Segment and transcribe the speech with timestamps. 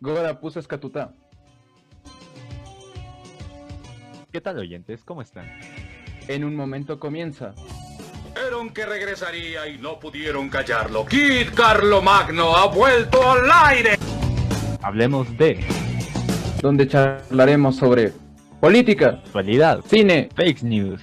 [0.00, 1.12] Gora puso escatuta.
[4.30, 5.02] ¿Qué tal oyentes?
[5.04, 5.46] ¿Cómo están?
[6.28, 7.54] En un momento comienza.
[8.34, 11.04] Dijeron que regresaría y no pudieron callarlo.
[11.06, 13.96] Kid Carlo Magno ha vuelto al aire.
[14.82, 15.64] Hablemos de
[16.62, 18.12] Donde charlaremos sobre
[18.60, 21.02] política, actualidad, cine, fake news.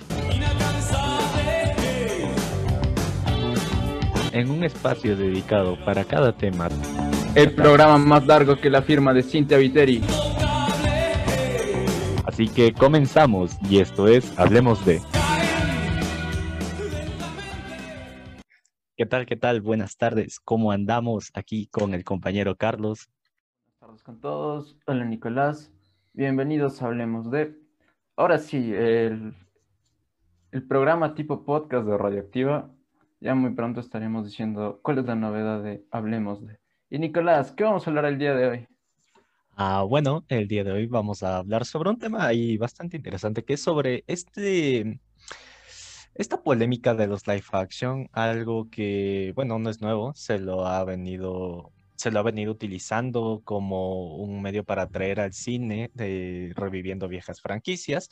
[4.32, 6.70] En un espacio dedicado para cada tema.
[7.36, 10.02] El programa más largo que la firma de Cintia Viteri.
[12.26, 15.02] Así que comenzamos y esto es Hablemos de.
[18.96, 19.26] ¿Qué tal?
[19.26, 19.60] ¿Qué tal?
[19.60, 20.40] Buenas tardes.
[20.40, 23.10] ¿Cómo andamos aquí con el compañero Carlos?
[23.66, 24.78] Buenas tardes con todos.
[24.88, 25.74] Hola Nicolás.
[26.14, 27.54] Bienvenidos a Hablemos de.
[28.16, 29.36] Ahora sí, el,
[30.52, 32.72] el programa tipo podcast de Radioactiva.
[33.20, 36.65] Ya muy pronto estaremos diciendo cuál es la novedad de Hablemos de.
[36.96, 38.68] Y Nicolás, ¿qué vamos a hablar el día de hoy?
[39.58, 43.44] Ah, bueno, el día de hoy vamos a hablar sobre un tema ahí bastante interesante
[43.44, 45.02] que es sobre este,
[46.14, 50.86] esta polémica de los live action, algo que, bueno, no es nuevo, se lo ha
[50.86, 57.10] venido, se lo ha venido utilizando como un medio para atraer al cine, de, reviviendo
[57.10, 58.08] viejas franquicias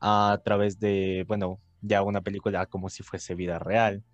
[0.00, 4.04] a través de, bueno, ya una película como si fuese vida real.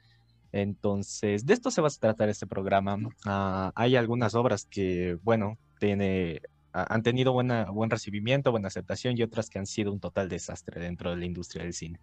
[0.52, 2.98] Entonces, de esto se va a tratar este programa.
[3.24, 6.40] Ah, hay algunas obras que, bueno, tiene,
[6.72, 10.80] ha- han tenido buen recibimiento, buena aceptación y otras que han sido un total desastre
[10.80, 12.00] dentro de la industria del cine.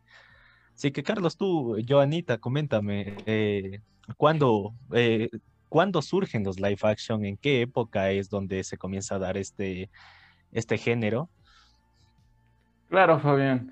[0.75, 3.81] Así que, Carlos, tú, Joanita, coméntame, eh,
[4.17, 5.29] ¿cuándo, eh,
[5.69, 7.25] ¿cuándo surgen los live action?
[7.25, 9.89] ¿En qué época es donde se comienza a dar este,
[10.51, 11.31] este género?
[12.89, 13.71] Claro, Fabián.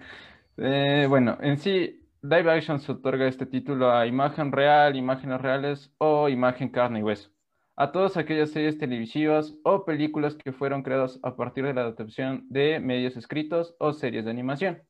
[0.58, 5.94] Eh, bueno, en sí, live action se otorga este título a imagen real, imágenes reales
[6.00, 7.30] o imagen carne y hueso.
[7.76, 12.48] A todas aquellas series televisivas o películas que fueron creadas a partir de la adaptación
[12.50, 14.82] de medios escritos o series de animación.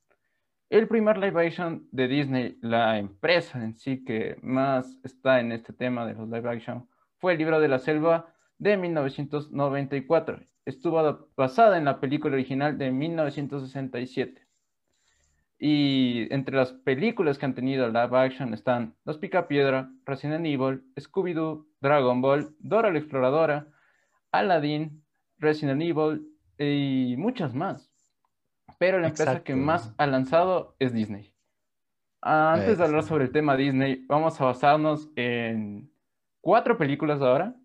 [0.69, 5.73] El primer live action de Disney, la empresa en sí que más está en este
[5.73, 6.87] tema de los live action,
[7.17, 10.39] fue El libro de la selva de 1994.
[10.63, 14.44] Estuvo basada en la película original de 1967.
[15.57, 21.65] Y entre las películas que han tenido live action están Los Picapiedra, Resident Evil, Scooby-Doo,
[21.79, 23.67] Dragon Ball, Dora la Exploradora,
[24.31, 25.03] Aladdin,
[25.37, 26.27] Resident Evil
[26.57, 27.89] y muchas más.
[28.77, 31.33] Pero la empresa que más ha lanzado es Disney.
[32.21, 35.91] Antes de hablar sobre el tema Disney, vamos a basarnos en
[36.41, 37.55] cuatro películas ahora,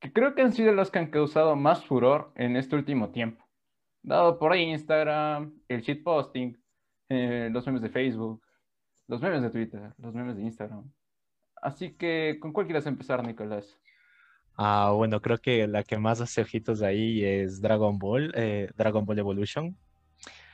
[0.00, 3.44] que creo que han sido las que han causado más furor en este último tiempo.
[4.02, 6.58] Dado por Instagram, el shitposting,
[7.08, 8.42] eh, los memes de Facebook,
[9.08, 10.90] los memes de Twitter, los memes de Instagram.
[11.62, 13.78] Así que, ¿con cuál quieres empezar, Nicolás?
[14.56, 19.04] Ah, bueno, creo que la que más hace ojitos ahí es Dragon Ball, eh, Dragon
[19.04, 19.76] Ball Evolution.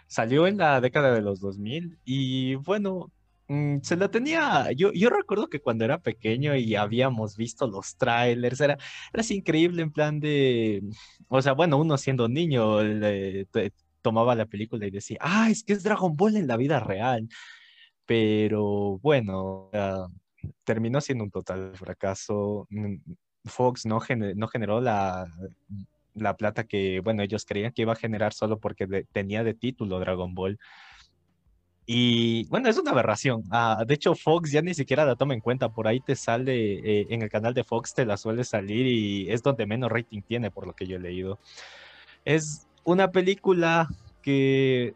[0.09, 3.13] Salió en la década de los 2000 y bueno,
[3.49, 7.97] mm, se la tenía, yo, yo recuerdo que cuando era pequeño y habíamos visto los
[7.97, 8.75] trailers, era,
[9.13, 10.83] era así increíble en plan de,
[11.29, 13.47] o sea, bueno, uno siendo niño le-
[14.05, 17.27] tomaba la película y decía, ah, es que es Dragon Ball en la vida real,
[18.07, 20.07] pero bueno, ah,
[20.63, 22.67] terminó siendo un total fracaso.
[22.71, 22.97] Mm,
[23.47, 25.27] Fox no, gene- no generó la,
[26.15, 29.55] la plata que, bueno, ellos creían que iba a generar solo porque de- tenía de
[29.55, 30.59] título Dragon Ball.
[31.87, 33.43] Y bueno, es una aberración.
[33.51, 35.69] Ah, de hecho, Fox ya ni siquiera la toma en cuenta.
[35.69, 39.31] Por ahí te sale, eh, en el canal de Fox te la suele salir y
[39.31, 41.39] es donde menos rating tiene, por lo que yo he leído.
[42.25, 43.89] Es una película
[44.23, 44.95] que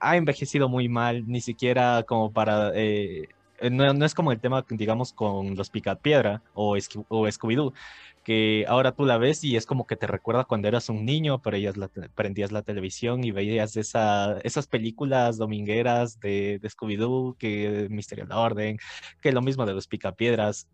[0.00, 2.72] ha envejecido muy mal, ni siquiera como para...
[2.74, 3.28] eh,
[3.70, 6.76] no, no es como el tema, digamos, con los Picapiedra o,
[7.08, 7.74] o Scooby-Doo,
[8.24, 11.42] que ahora tú la ves y es como que te recuerda cuando eras un niño,
[11.42, 17.36] pero ellas la prendías la televisión y veías esa, esas películas domingueras de, de Scooby-Doo,
[17.38, 18.78] que Misterio de la Orden,
[19.20, 20.68] que lo mismo de los Picapiedras.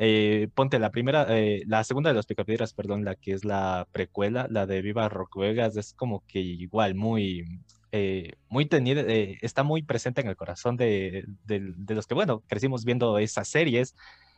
[0.00, 3.88] Eh, ponte la primera, eh, la segunda de los Picapiedras, perdón, la que es la
[3.92, 7.44] precuela, la de Viva Rock Vegas, es como que igual muy,
[7.92, 12.14] eh, muy tenida, eh, está muy presente en el corazón de, de- de los que,
[12.14, 13.94] bueno, crecimos viendo esas series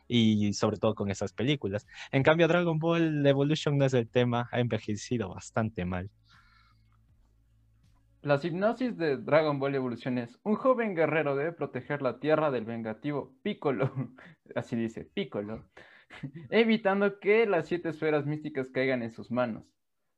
[0.07, 1.85] y sobre todo con esas películas.
[2.11, 6.09] En cambio, Dragon Ball Evolution no es el tema, ha envejecido bastante mal.
[8.23, 12.65] La hipnosis de Dragon Ball Evolution es un joven guerrero debe proteger la tierra del
[12.65, 13.91] vengativo Piccolo,
[14.55, 15.65] así dice, Piccolo,
[16.51, 19.65] evitando que las siete esferas místicas caigan en sus manos.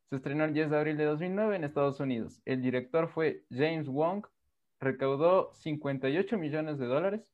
[0.09, 2.41] Se estrenó el 10 de abril de 2009 en Estados Unidos.
[2.43, 4.25] El director fue James Wong,
[4.81, 7.31] recaudó 58 millones de dólares,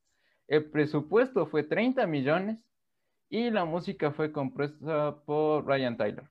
[0.48, 2.60] el presupuesto fue 30 millones
[3.28, 6.30] y la música fue compuesta por Ryan Tyler.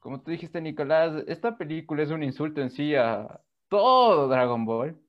[0.00, 3.40] como tú dijiste, Nicolás, esta película es un insulto en sí a
[3.72, 5.00] todo Dragon Ball.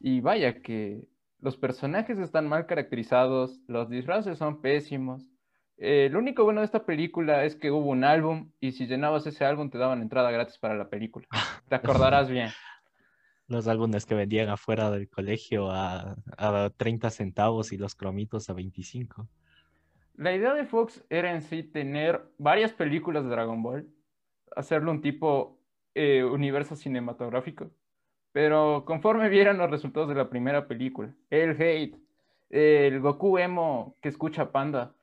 [0.00, 1.06] Y vaya que
[1.38, 5.22] los personajes están mal caracterizados, los disfraces son pésimos.
[5.76, 9.24] Eh, lo único bueno de esta película es que hubo un álbum y si llenabas
[9.28, 11.28] ese álbum te daban entrada gratis para la película.
[11.68, 12.48] Te acordarás bien.
[13.46, 18.52] Los álbumes que vendían afuera del colegio a, a 30 centavos y los cromitos a
[18.52, 19.28] 25.
[20.14, 23.88] La idea de Fox era en sí tener varias películas de Dragon Ball,
[24.54, 25.59] hacerlo un tipo
[25.94, 27.70] eh, universo cinematográfico,
[28.32, 31.96] pero conforme vieron los resultados de la primera película, el hate,
[32.48, 34.94] el Goku emo que escucha Panda,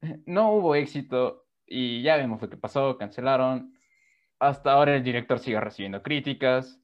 [0.26, 3.74] no hubo éxito y ya vemos lo que pasó, cancelaron.
[4.38, 6.80] Hasta ahora el director sigue recibiendo críticas.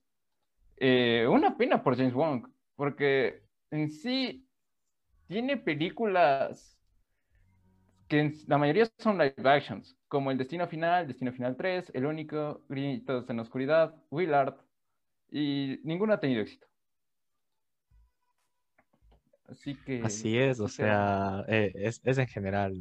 [0.76, 2.46] Eh, una pena por James Wong,
[2.76, 4.48] porque en sí
[5.26, 6.77] tiene películas
[8.08, 12.62] que la mayoría son live actions, como El Destino Final, Destino Final 3, El Único,
[12.68, 14.56] Gritos en la Oscuridad, Willard,
[15.30, 16.66] y ninguno ha tenido éxito.
[19.46, 20.02] Así que...
[20.02, 22.80] Así es, o sea, eh, es, es, en general,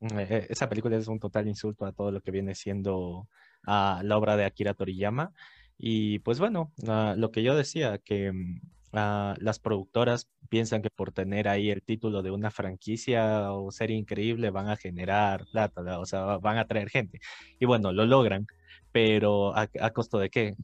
[0.00, 3.28] mm, eh, esa película es un total insulto a todo lo que viene siendo
[3.66, 5.32] a la obra de Akira Toriyama.
[5.78, 8.60] Y pues bueno, uh, lo que yo decía, que mm,
[8.92, 13.96] uh, las productoras piensan que por tener ahí el título de una franquicia o serie
[13.96, 17.20] increíble van a generar plata, o sea, van a traer gente.
[17.58, 18.46] Y bueno, lo logran,
[18.92, 20.56] pero ¿a, a costo de qué?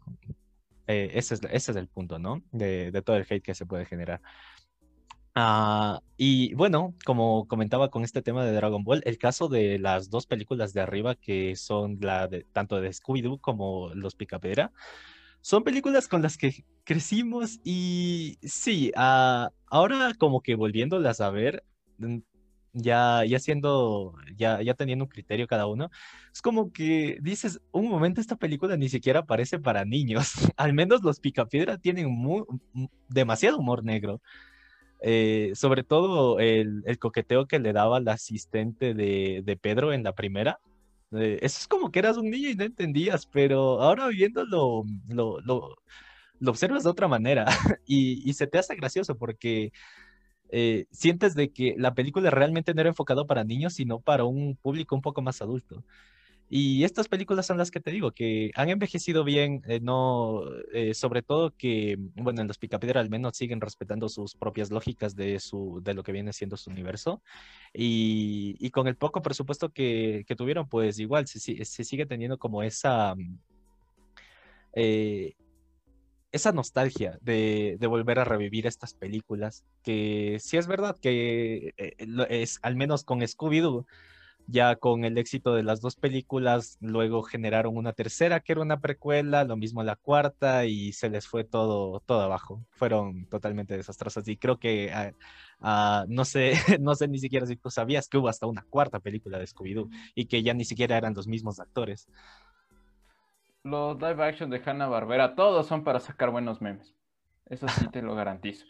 [0.86, 2.42] Eh, ese, es, ese, es, el punto, ¿no?
[2.50, 4.22] De, de, todo el hate que se puede generar.
[5.36, 10.10] Uh, y bueno, como comentaba con este tema de Dragon Ball, el caso de las
[10.10, 14.72] dos películas de arriba, que son la de tanto de Scooby-Doo como Los Picapedra,
[15.40, 21.64] son películas con las que crecimos y sí, uh, ahora como que volviéndolas a ver,
[22.72, 25.90] ya, ya siendo, ya, ya teniendo un criterio cada uno,
[26.32, 31.02] es como que dices, un momento esta película ni siquiera parece para niños, al menos
[31.02, 32.44] los Picapiedra tienen muy,
[33.08, 34.20] demasiado humor negro.
[35.00, 40.02] Eh, sobre todo el, el, coqueteo que le daba la asistente de, de Pedro en
[40.02, 40.58] la primera.
[41.12, 45.40] Eh, eso es como que eras un niño y no entendías, pero ahora viéndolo lo,
[45.40, 45.74] lo,
[46.46, 47.46] observas de otra manera
[47.86, 49.72] y, y, se te hace gracioso porque
[50.50, 54.56] eh, sientes de que la película realmente no era enfocada para niños, sino para un
[54.56, 55.84] público un poco más adulto.
[56.50, 60.42] Y estas películas son las que te digo, que han envejecido bien, eh, no,
[60.72, 65.14] eh, sobre todo que, bueno, en los Picapiedra al menos siguen respetando sus propias lógicas
[65.14, 67.22] de, su, de lo que viene siendo su universo.
[67.74, 72.38] Y, y con el poco presupuesto que, que tuvieron, pues igual se, se, sigue teniendo
[72.38, 73.14] como esa...
[74.74, 75.34] Eh,
[76.30, 81.72] esa nostalgia de, de, volver a revivir estas películas, que sí es verdad que
[82.28, 83.86] es, al menos con Scooby-Doo,
[84.50, 88.80] ya con el éxito de las dos películas, luego generaron una tercera que era una
[88.80, 92.64] precuela, lo mismo la cuarta y se les fue todo, todo abajo.
[92.70, 97.56] Fueron totalmente desastrosas y creo que uh, uh, no sé, no sé ni siquiera si
[97.56, 100.96] tú sabías que hubo hasta una cuarta película de Scooby-Doo y que ya ni siquiera
[100.96, 102.08] eran los mismos actores.
[103.64, 106.94] Los live action de Hanna Barbera, todos son para sacar buenos memes.
[107.44, 108.64] Eso sí te lo garantizo.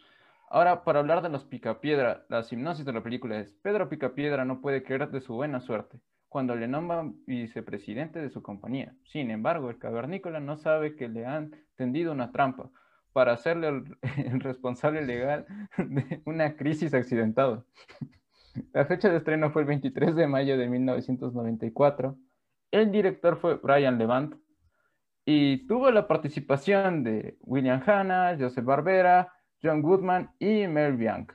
[0.51, 4.61] Ahora, para hablar de los Picapiedra, la hipnosis de la película es, Pedro Picapiedra no
[4.61, 8.95] puede creer de su buena suerte cuando le nombran vicepresidente de su compañía.
[9.05, 12.71] Sin embargo, el cavernícola no sabe que le han tendido una trampa
[13.13, 13.69] para hacerle
[14.17, 15.47] el, responsable legal
[15.77, 17.65] de una crisis accidentada.
[18.73, 22.17] La fecha de estreno fue el 23 de mayo de 1994.
[22.73, 24.35] El director fue Brian Levant
[25.25, 31.33] y tuvo la participación de William Hanna, Joseph Barbera, John Goodman y Mel Bianc.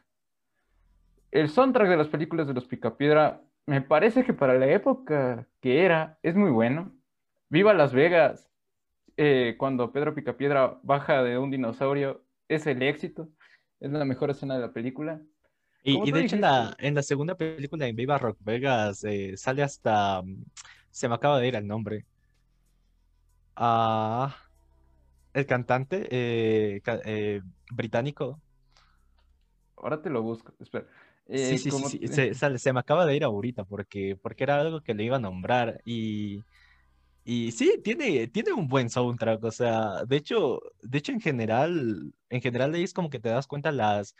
[1.32, 5.84] El soundtrack de las películas de los Picapiedra me parece que para la época que
[5.86, 6.92] era es muy bueno.
[7.50, 8.50] Viva Las Vegas,
[9.18, 13.30] eh, cuando Pedro Picapiedra baja de un dinosaurio, es el éxito,
[13.80, 15.22] es la mejor escena de la película.
[15.84, 19.36] Y, y de hecho en la, en la, segunda película en Viva Rock Vegas eh,
[19.36, 20.46] sale hasta, mm,
[20.89, 22.06] se me acaba de ir el nombre.
[23.56, 24.36] Ah,
[25.34, 27.42] el cantante eh, eh,
[27.75, 28.42] británico.
[29.77, 30.88] Ahora te lo busco, espera.
[31.27, 32.08] Eh, sí, sí, sí, sí.
[32.08, 35.15] Se, se, se, me acaba de ir ahorita porque, porque era algo que le iba
[35.18, 36.44] a nombrar y,
[37.24, 42.13] y sí, tiene, tiene un buen soundtrack, o sea, de hecho, de hecho en general,
[42.30, 44.15] en general ahí es como que te das cuenta las,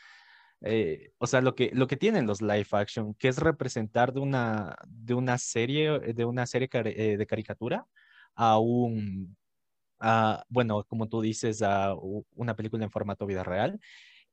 [0.62, 4.22] eh, o sea, lo que, lo que tienen los live action, que es representar de
[4.22, 7.86] una, de una serie, de una serie de caricatura
[8.36, 9.36] a un,
[10.50, 11.64] bueno, como tú dices,
[12.36, 13.80] una película en formato vida real.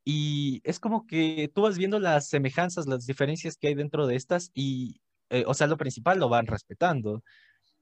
[0.03, 4.15] Y es como que tú vas viendo las semejanzas, las diferencias que hay dentro de
[4.15, 4.99] estas y,
[5.29, 7.23] eh, o sea, lo principal lo van respetando.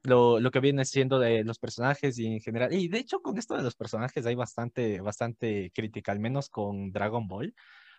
[0.04, 2.74] lo, lo, que viene siendo de los personajes y en general.
[2.74, 6.92] Y de hecho, con esto de los personajes hay bastante, bastante crítica, al menos con
[6.92, 7.54] Dragon Ball.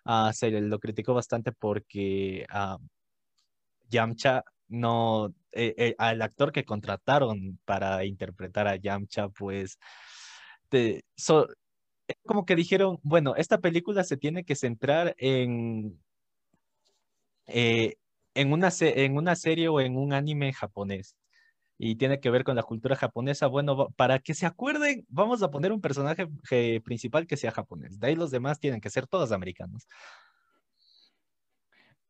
[0.06, 2.78] Uh, se lo criticó bastante porque uh,
[3.90, 9.79] Yamcha no, eh, eh, al actor que contrataron para interpretar a Yamcha, pues,
[10.71, 11.49] de, so,
[12.27, 16.00] como que dijeron, bueno, esta película se tiene que centrar en,
[17.47, 17.97] eh,
[18.35, 21.17] en, una, en una serie o en un anime japonés
[21.79, 23.47] y tiene que ver con la cultura japonesa.
[23.47, 26.29] Bueno, para que se acuerden, vamos a poner un personaje
[26.85, 27.99] principal que sea japonés.
[27.99, 29.87] De ahí los demás tienen que ser todos americanos.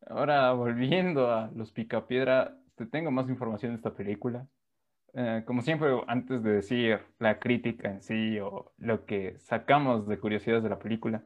[0.07, 4.47] Ahora, volviendo a Los Picapiedra, te tengo más información de esta película.
[5.12, 10.19] Eh, como siempre, antes de decir la crítica en sí o lo que sacamos de
[10.19, 11.25] curiosidades de la película,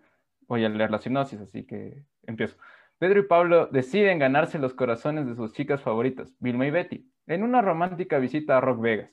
[0.48, 2.56] voy a leer la sinopsis, así que empiezo.
[2.98, 7.42] Pedro y Pablo deciden ganarse los corazones de sus chicas favoritas, Vilma y Betty, en
[7.42, 9.10] una romántica visita a Rock Vegas,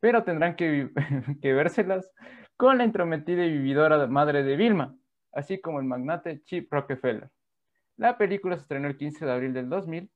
[0.00, 0.90] pero tendrán que,
[1.42, 2.10] que vérselas
[2.56, 4.96] con la entrometida y vividora madre de Vilma,
[5.32, 7.30] así como el magnate Chip Rockefeller.
[8.00, 10.10] La película se estrenó el 15 de abril del 2000,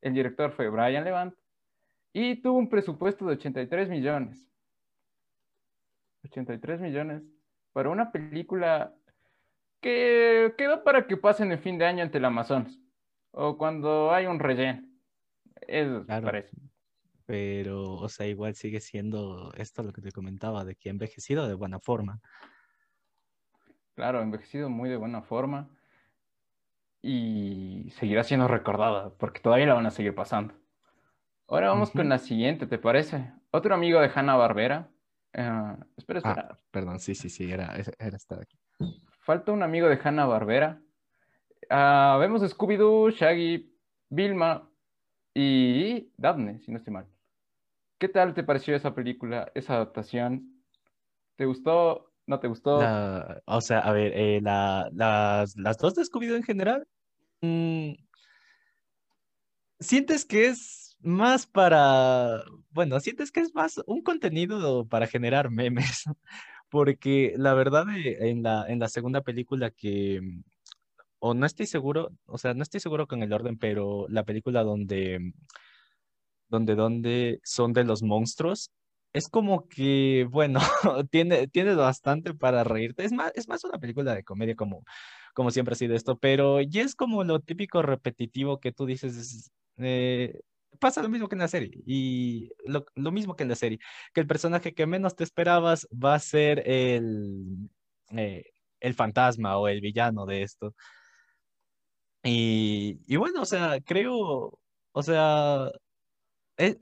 [0.00, 1.34] el director fue Brian Levant
[2.14, 4.50] y tuvo un presupuesto de 83 millones.
[6.24, 7.22] 83 millones
[7.74, 8.94] para una película
[9.82, 12.80] que quedó para que pasen el fin de año ante el Amazonas
[13.32, 14.88] o cuando hay un relleno.
[15.60, 16.56] Eso parece.
[17.26, 21.52] Pero, o sea, igual sigue siendo esto lo que te comentaba, de que envejecido de
[21.52, 22.22] buena forma.
[23.96, 25.68] Claro, envejecido muy de buena forma
[27.02, 30.54] y seguirá siendo recordada porque todavía la van a seguir pasando.
[31.46, 33.32] Ahora vamos con la siguiente, ¿te parece?
[33.50, 34.90] Otro amigo de Hanna Barbera.
[35.32, 36.48] Eh, espera, espera.
[36.50, 38.58] Ah, perdón, sí, sí, sí, era, era esta aquí.
[39.20, 40.80] Falta un amigo de Hanna Barbera.
[41.70, 43.74] Ah, vemos Scooby-Doo, Shaggy,
[44.10, 44.68] Vilma
[45.34, 47.06] y Daphne, si no estoy mal.
[47.98, 50.62] ¿Qué tal te pareció esa película, esa adaptación?
[51.36, 52.07] ¿Te gustó?
[52.28, 52.76] ¿No te gustó?
[53.46, 56.86] o sea, a ver, eh, las, las, dos de Scooby-Doo en general,
[57.40, 57.92] mm,
[59.80, 66.04] ¿sientes que es más para, bueno, sientes que es más un contenido para generar memes?
[66.68, 70.42] porque la verdad eh, en la, en la segunda película que, mm,
[71.20, 74.64] o no estoy seguro, o sea, no estoy seguro con el orden, pero la película
[74.64, 75.32] donde, mm,
[76.50, 78.70] donde, donde son de los monstruos,
[79.12, 80.60] es como que, bueno,
[81.10, 83.04] tiene, bastante para reírte.
[83.04, 84.84] Es más, es más una película de comedia como,
[85.34, 89.50] como siempre ha sido esto, pero ya es como lo típico repetitivo que tú dices,
[89.78, 90.40] eh,
[90.78, 91.70] pasa lo mismo que en la serie.
[91.86, 93.78] Y lo, mismo que en la serie,
[94.14, 97.70] que el personaje que menos te esperabas va a ser el,
[98.10, 98.44] eh,
[98.80, 100.74] el fantasma o el villano de esto.
[102.22, 104.58] Y, y bueno, o sea, creo,
[104.92, 105.70] o sea,
[106.58, 106.76] eh,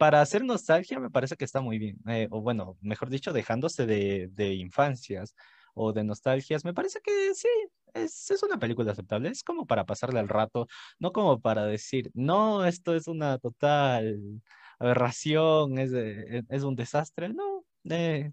[0.00, 1.98] para hacer nostalgia me parece que está muy bien.
[2.08, 5.34] Eh, o bueno, mejor dicho, dejándose de, de infancias
[5.74, 7.48] o de nostalgias, me parece que sí,
[7.92, 12.10] es, es, una película aceptable, es como para pasarle al rato, no como para decir,
[12.14, 14.40] no, esto es una total
[14.78, 17.66] aberración, es, es un desastre, no.
[17.90, 18.32] Eh,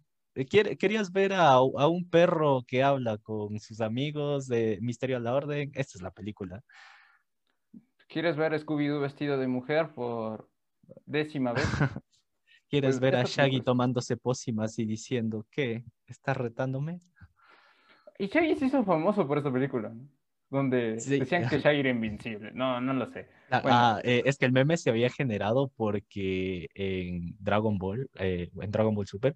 [0.79, 5.35] ¿Querías ver a, a, un perro que habla con sus amigos de Misterio a la
[5.35, 5.71] Orden?
[5.73, 6.63] Esta es la película.
[8.07, 10.49] ¿Quieres ver Scooby-Doo vestido de mujer por
[11.05, 11.65] décima vez?
[12.69, 15.85] ¿Quieres pues, ver a Shaggy tomándose pócimas y diciendo, ¿qué?
[16.05, 16.99] ¿Estás retándome?
[18.19, 19.93] Y Shaggy se hizo famoso por esa película,
[20.49, 22.51] Donde decían que Shaggy era invincible.
[22.53, 23.29] No, no lo sé.
[23.49, 28.49] Ah, ah eh, es que el meme se había generado porque en Dragon Ball, eh,
[28.59, 29.33] en Dragon Ball Super,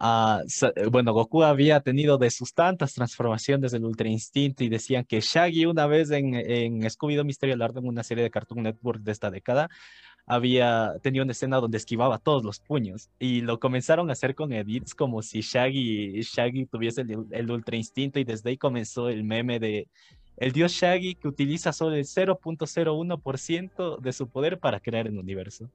[0.00, 0.40] ah,
[0.76, 5.20] eh, bueno, Goku había tenido de sus tantas transformaciones del Ultra Instinto y decían que
[5.20, 9.12] Shaggy una vez en, en Scooby-Doo Mysterio Lardo en una serie de Cartoon Network de
[9.12, 9.68] esta década
[10.26, 14.52] había tenido una escena donde esquivaba todos los puños y lo comenzaron a hacer con
[14.52, 19.60] edits como si Shaggy, Shaggy tuviese el, ultra instinto y desde ahí comenzó el meme
[19.60, 19.88] de
[20.36, 25.70] el dios Shaggy que utiliza solo el 0.01% de su poder para crear el universo.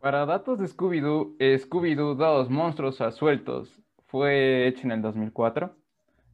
[0.00, 5.74] Para datos de Scooby-Doo, eh, Scooby-Doo 2 Monstruos Sueltos fue hecho en el 2004.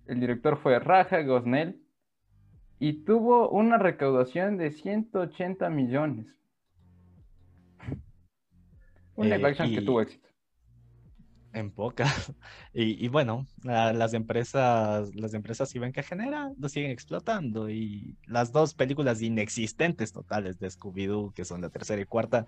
[0.06, 1.80] El director fue Raja Gosnell
[2.80, 6.34] y tuvo una recaudación de 180 millones.
[9.14, 10.28] Un live action que tuvo éxito.
[11.52, 12.32] En pocas.
[12.72, 17.68] Y, bueno, las empresas, las empresas si ven que genera, lo siguen explotando.
[17.68, 22.46] Y las dos películas inexistentes totales de Scooby-Doo, que son la tercera y cuarta,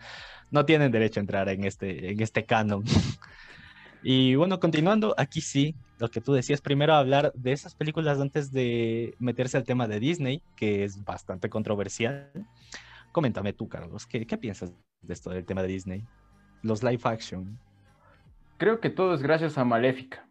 [0.51, 2.85] no tienen derecho a entrar en este, en este canon.
[4.03, 8.51] Y bueno, continuando, aquí sí, lo que tú decías, primero hablar de esas películas antes
[8.51, 12.31] de meterse al tema de Disney, que es bastante controversial.
[13.13, 16.05] coméntame tú, Carlos, ¿qué, ¿qué piensas de esto del tema de Disney?
[16.63, 17.59] Los live action.
[18.57, 20.29] Creo que todo es gracias a Maléfica.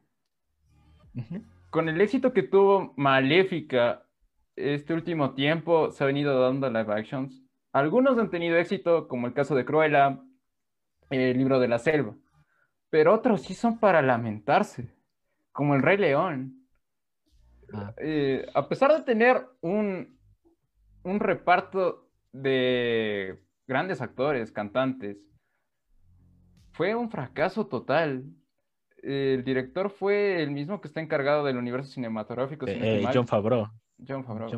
[1.70, 4.06] Con el éxito que tuvo Maléfica
[4.58, 7.42] este último tiempo, se ha venido dando live actions.
[7.72, 10.20] Algunos han tenido éxito, como el caso de Cruella,
[11.10, 12.16] el libro de la selva,
[12.92, 14.94] pero otros sí son para lamentarse,
[15.52, 16.68] como el Rey León.
[17.74, 17.94] Ah.
[17.98, 20.20] Eh, a pesar de tener un,
[21.04, 25.18] un reparto de grandes actores, cantantes,
[26.74, 28.26] fue un fracaso total.
[29.02, 32.68] El director fue el mismo que está encargado del universo cinematográfico.
[32.68, 33.70] Eh, eh, John Favreau.
[34.06, 34.50] John Favreau.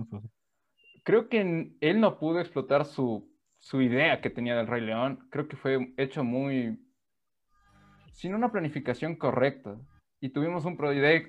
[1.03, 5.27] Creo que él no pudo explotar su, su idea que tenía del Rey León.
[5.29, 6.79] Creo que fue hecho muy...
[8.13, 9.75] sin una planificación correcta.
[10.21, 10.77] Y tuvimos un,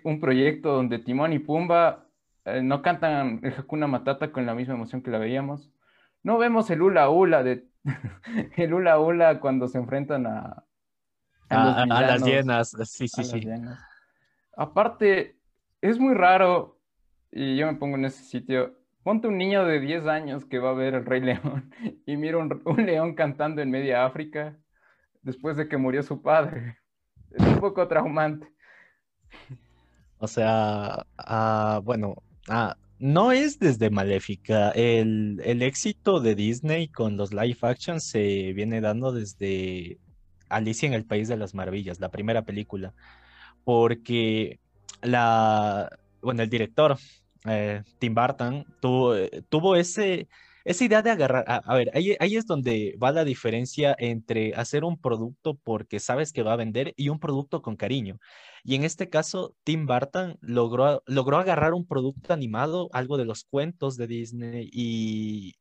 [0.04, 2.06] un proyecto donde Timón y Pumba
[2.44, 5.72] eh, no cantan el Hakuna Matata con la misma emoción que la veíamos.
[6.22, 7.66] No vemos el hula hula de
[8.56, 10.64] el hula hula cuando se enfrentan a,
[11.48, 12.70] a, las llenas.
[12.84, 13.46] Sí, sí, sí.
[14.56, 15.36] Aparte,
[15.80, 16.78] es muy raro,
[17.30, 18.74] y yo me pongo en ese sitio.
[19.02, 21.70] Ponte un niño de 10 años que va a ver el Rey León
[22.06, 24.56] y mira un, león cantando en media África
[25.24, 26.78] después de que murió su padre.
[27.32, 28.46] Es un poco traumante.
[30.18, 34.70] O sea, ah, bueno, ah, no es desde Maléfica.
[34.70, 39.98] El, éxito de Disney con los live action se viene dando desde
[40.48, 42.94] Alicia en el País de las Maravillas, la primera película.
[43.64, 44.60] Porque
[45.02, 45.90] la,
[46.22, 46.96] bueno, el director,
[47.46, 50.28] eh, Tim Burton, tuvo, eh, tuvo ese,
[50.64, 54.98] esa idea de agarrar, a, ver, ahí, es donde va la diferencia entre hacer un
[54.98, 58.18] producto porque sabes que va a vender y un producto con cariño.
[58.62, 63.44] Y en este caso, Tim Burton logró, logró agarrar un producto animado, algo de los
[63.44, 65.54] cuentos de Disney y,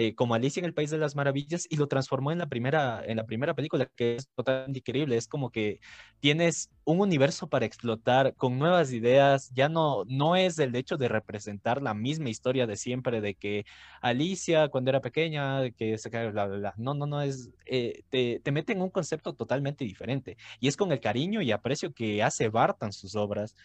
[0.00, 3.02] eh, como Alicia en el País de las Maravillas y lo transformó en la primera,
[3.04, 5.16] en la primera película, que es totalmente increíble.
[5.16, 5.80] Es como que
[6.20, 9.50] tienes un universo para explotar con nuevas ideas.
[9.54, 13.64] Ya no, no es el hecho de representar la misma historia de siempre, de que
[14.00, 16.74] Alicia cuando era pequeña, que se cae, bla, bla, bla.
[16.76, 20.36] No, no, no, es, eh, te, te mete en un concepto totalmente diferente.
[20.60, 23.56] Y es con el cariño y aprecio que hace Barton sus obras.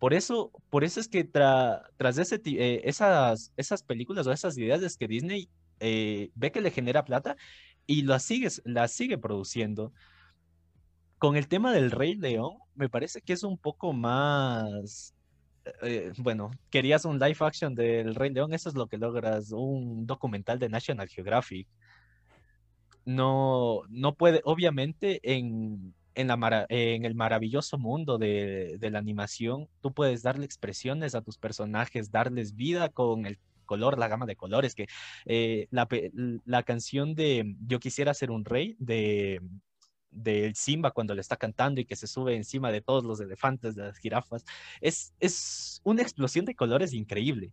[0.00, 4.82] Por eso, por eso es que tras ese, eh, esas, esas películas o esas ideas
[4.82, 5.48] es que Disney
[5.80, 7.36] eh, ve que le genera plata
[7.86, 9.92] y la sigue, la sigue produciendo.
[11.18, 15.14] Con el tema del Rey León, me parece que es un poco más...
[15.82, 20.06] Eh, bueno, querías un live action del Rey León, eso es lo que logras, un
[20.06, 21.66] documental de National Geographic.
[23.04, 29.68] No, no puede, obviamente, en, en, la en el maravilloso mundo de, de, la animación,
[29.80, 34.36] tú puedes darle expresiones a tus personajes, darles vida con el color, la gama de
[34.36, 34.86] colores, que
[35.26, 35.88] eh, la,
[36.44, 39.40] la, canción de Yo quisiera ser un rey de
[40.16, 43.74] del Simba cuando le está cantando y que se sube encima de todos los elefantes,
[43.74, 44.44] de las jirafas,
[44.80, 47.52] es, es una explosión de colores increíble.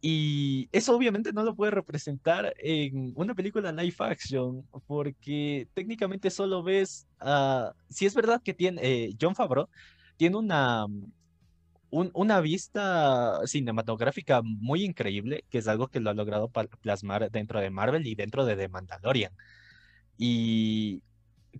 [0.00, 6.62] Y eso obviamente no lo puede representar en una película live action, porque técnicamente solo
[6.62, 7.08] ves,
[7.88, 9.68] si es verdad que tiene, eh, John Favreau
[10.16, 10.86] tiene una,
[11.90, 17.70] una vista cinematográfica muy increíble, que es algo que lo ha logrado plasmar dentro de
[17.70, 19.32] Marvel y dentro de The Mandalorian.
[20.18, 21.02] Y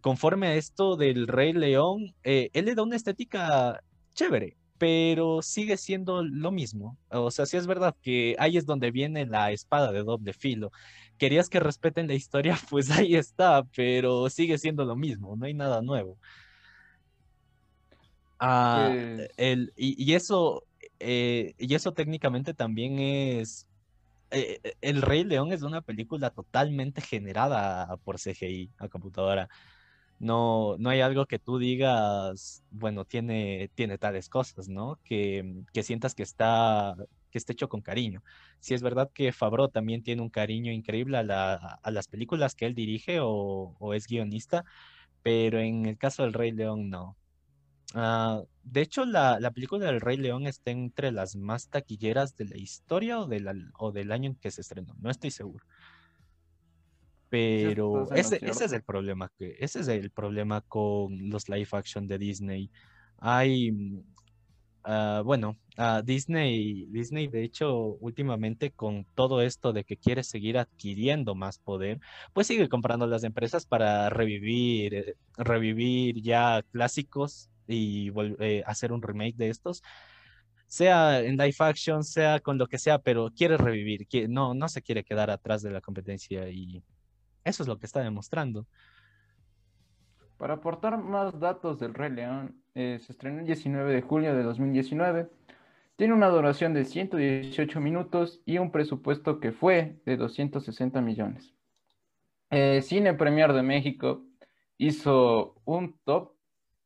[0.01, 3.83] conforme a esto del Rey León, eh, él le da una estética
[4.15, 6.99] chévere, pero sigue siendo lo mismo.
[7.11, 10.71] O sea, sí es verdad que ahí es donde viene la espada de doble filo.
[11.19, 15.55] Querías que respeten la historia, pues ahí está, pero sigue siendo lo mismo, no hay
[15.55, 16.19] nada nuevo.
[18.39, 18.95] Ah,
[19.37, 20.65] el, y, eso,
[21.01, 23.67] eh, y eso técnicamente también es.
[24.31, 29.49] Eh, eh, el Rey León es una película totalmente generada por CGI a computadora.
[30.19, 34.99] No, no hay algo que tú digas, bueno, tiene, tiene tales cosas, ¿no?
[35.05, 36.97] Que, que sientas que está,
[37.31, 38.23] que está hecho con cariño.
[38.61, 42.55] Si es verdad que Fabro también tiene un cariño increíble a, la, a las películas
[42.57, 44.65] que él dirige o, o es guionista,
[45.23, 47.17] pero en el caso del Rey León no.
[47.95, 52.57] Ah, de hecho, la, película del Rey León está entre las más taquilleras de la
[52.59, 53.29] historia o,
[53.79, 54.95] o del año en que se estrenó.
[54.99, 55.65] No estoy seguro.
[57.31, 62.19] Pero ese, es el problema que, ese es el problema con los live action de
[62.19, 62.71] Disney.
[63.19, 64.03] Hay
[64.85, 70.57] ah, bueno, uh, Disney, Disney, de hecho, últimamente con todo esto de que quiere seguir
[70.57, 72.01] adquiriendo más poder,
[72.33, 79.03] pues sigue comprando las empresas para revivir, eh, revivir ya clásicos y eh, hacer un
[79.03, 79.83] remake de estos.
[80.67, 84.83] sea en live action, sea con lo que sea, pero quiere revivir, no, no se
[84.83, 86.83] quiere quedar atrás de la competencia y
[87.45, 88.67] eso es lo que está demostrando.
[90.37, 94.45] Para aportar más datos del Rey León, eh, se estrenó el 19 de julio de
[94.45, 95.29] 2019.
[95.97, 101.55] Tiene una duración de 118 minutos y un presupuesto que fue de 260 millones.
[102.51, 104.25] Eh, Cine Premier de México
[104.79, 106.35] hizo un top,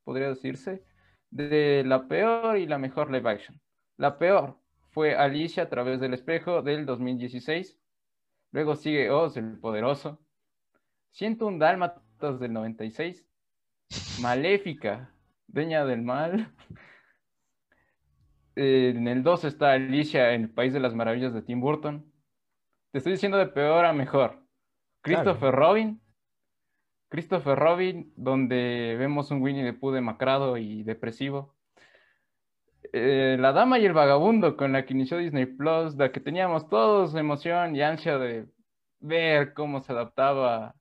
[0.04, 0.84] podría decirse,
[1.30, 3.60] de la peor y la mejor live action.
[3.96, 4.58] La peor
[4.90, 7.78] fue Alicia a través del espejo del 2016.
[8.50, 10.20] Luego sigue Oz el Poderoso.
[11.12, 13.26] 101 Dálmatas del 96.
[14.20, 15.14] Maléfica,
[15.46, 16.52] Dueña del Mal.
[18.56, 22.12] en el 2 está Alicia en el País de las Maravillas de Tim Burton.
[22.90, 24.46] Te estoy diciendo de peor a mejor.
[25.00, 26.01] Christopher Robin.
[27.12, 31.54] Christopher Robin, donde vemos un Winnie the Pooh demacrado y depresivo.
[32.90, 36.70] Eh, la Dama y el Vagabundo, con la que inició Disney Plus, la que teníamos
[36.70, 38.46] todos emoción y ansia de
[39.00, 40.74] ver cómo se adaptaba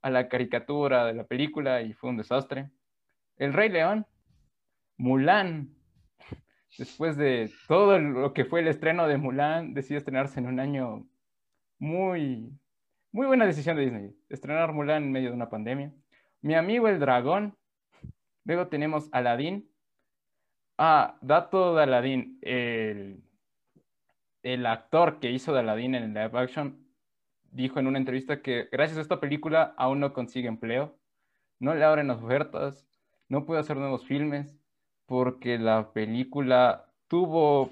[0.00, 2.70] a la caricatura de la película y fue un desastre.
[3.36, 4.06] El Rey León,
[4.96, 5.68] Mulan,
[6.78, 11.06] después de todo lo que fue el estreno de Mulan, decidió estrenarse en un año
[11.78, 12.58] muy,
[13.14, 15.94] muy buena decisión de Disney, estrenar Mulan en medio de una pandemia.
[16.42, 17.56] Mi amigo el dragón,
[18.44, 19.70] luego tenemos Aladdin.
[20.78, 23.22] Ah, dato de Aladdin, el,
[24.42, 26.84] el actor que hizo de Aladdin en el live action
[27.52, 30.98] dijo en una entrevista que gracias a esta película aún no consigue empleo,
[31.60, 32.84] no le abren las ofertas,
[33.28, 34.58] no puede hacer nuevos filmes
[35.06, 37.70] porque la película tuvo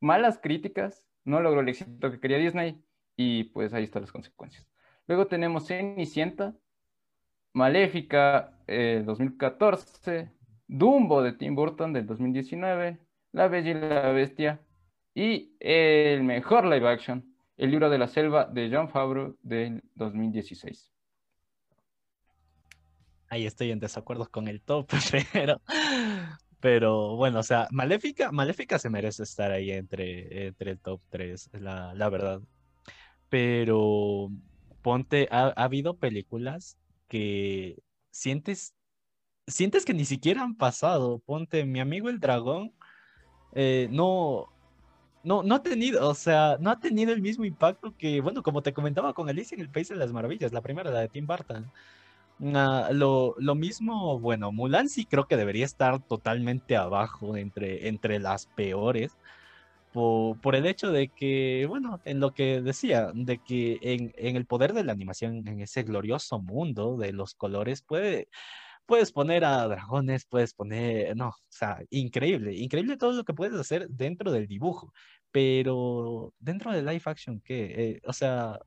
[0.00, 2.82] malas críticas, no logró el éxito que quería Disney
[3.16, 4.69] y pues ahí están las consecuencias.
[5.10, 6.54] Luego tenemos Cenicienta,
[7.52, 10.30] Maléfica eh, 2014,
[10.68, 12.96] Dumbo de Tim Burton del 2019,
[13.32, 14.60] La Bella y la Bestia
[15.12, 20.92] y el mejor live action, El libro de la selva de John Favreau del 2016
[23.30, 24.88] ahí estoy en desacuerdo con el top,
[25.32, 25.60] pero,
[26.60, 31.50] pero bueno, o sea, Maléfica, Maléfica se merece estar ahí entre, entre el top 3,
[31.54, 32.40] la, la verdad.
[33.28, 34.30] Pero
[34.82, 37.78] ponte, ha, habido películas que
[38.10, 38.74] sientes,
[39.46, 41.20] sientes que ni siquiera han pasado.
[41.20, 42.72] Ponte, mi amigo el dragón,
[43.54, 44.48] eh, no,
[45.22, 48.62] no, no ha tenido, o sea, no ha tenido el mismo impacto que, bueno, como
[48.62, 51.26] te comentaba con Alicia en el País de las Maravillas, la primera, la de Tim
[51.26, 51.70] Burton.
[52.54, 58.46] Ah, lo, mismo, bueno, Mulan sí creo que debería estar totalmente abajo entre, entre las
[58.46, 59.12] peores.
[59.92, 64.72] Por, el hecho de que, bueno, en lo que decía, de que en, el poder
[64.72, 68.28] de la animación, en ese glorioso mundo de los colores, puede,
[68.86, 73.54] puedes poner a dragones, puedes poner, no, o sea, increíble, increíble todo lo que puedes
[73.58, 74.92] hacer dentro del dibujo,
[75.32, 77.64] pero dentro de live action, ¿qué?
[77.76, 78.60] Eh, o sea,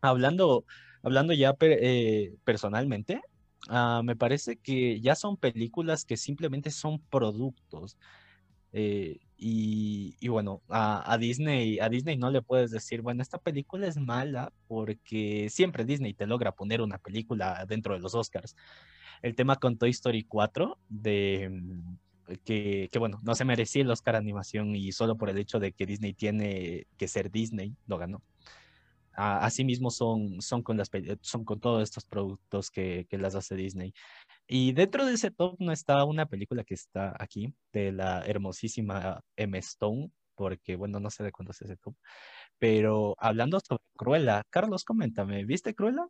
[0.00, 0.64] hablando
[1.06, 3.22] hablando ya eh, personalmente,
[3.68, 7.96] ah, me parece que ya son películas que simplemente son productos.
[8.72, 13.98] Eh, y, bueno, a, Disney, a Disney no le puedes decir, bueno, esta película es
[13.98, 18.56] mala porque siempre Disney te logra poner una película dentro de los Oscars.
[19.22, 23.90] El tema con Toy Story 4, de, mm, que, que, bueno, no se merecía el
[23.90, 27.98] Oscar animación y solo por el hecho de que Disney tiene que ser Disney, lo
[27.98, 28.22] ganó
[29.16, 30.90] asimismo son, son, con las,
[31.22, 33.94] son con todos estos productos que, que, las hace Disney.
[34.48, 39.20] Y dentro de ese top no está una película que está aquí, de la hermosísima
[39.36, 39.58] M.
[39.58, 41.94] Stone, porque bueno, no sé de cuándo es ese top.
[42.58, 46.06] Pero hablando sobre Cruella, Carlos, coméntame, ¿viste Cruella?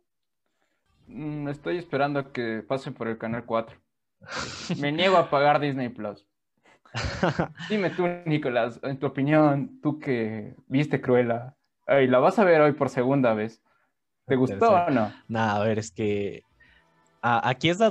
[1.07, 3.77] Mm, estoy esperando a que pasen por el canal 4.
[4.79, 6.27] Me niego a pagar Disney Plus.
[7.69, 11.55] Dime tú, Nicolás, en tu opinión, tú que viste Cruella,
[11.87, 13.61] y la vas a ver hoy por segunda vez.
[14.25, 15.11] ¿Te gustó o no?
[15.27, 16.43] Nada, a ver, es que
[17.21, 17.89] aquí, es a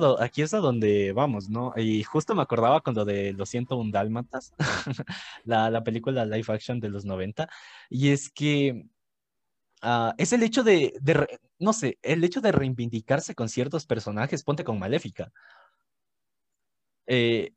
[0.59, 1.73] donde vamos, ¿no?
[1.77, 4.55] Y justo me acordaba cuando de Lo siento, un Dálmatas,
[5.45, 7.49] la, la, película live action de los 90,
[7.91, 8.87] y es que
[9.83, 11.27] ah, es el hecho de, de,
[11.59, 15.33] no sé, el hecho de reivindicarse con ciertos personajes, ponte con Maléfica.
[17.07, 17.53] Eh,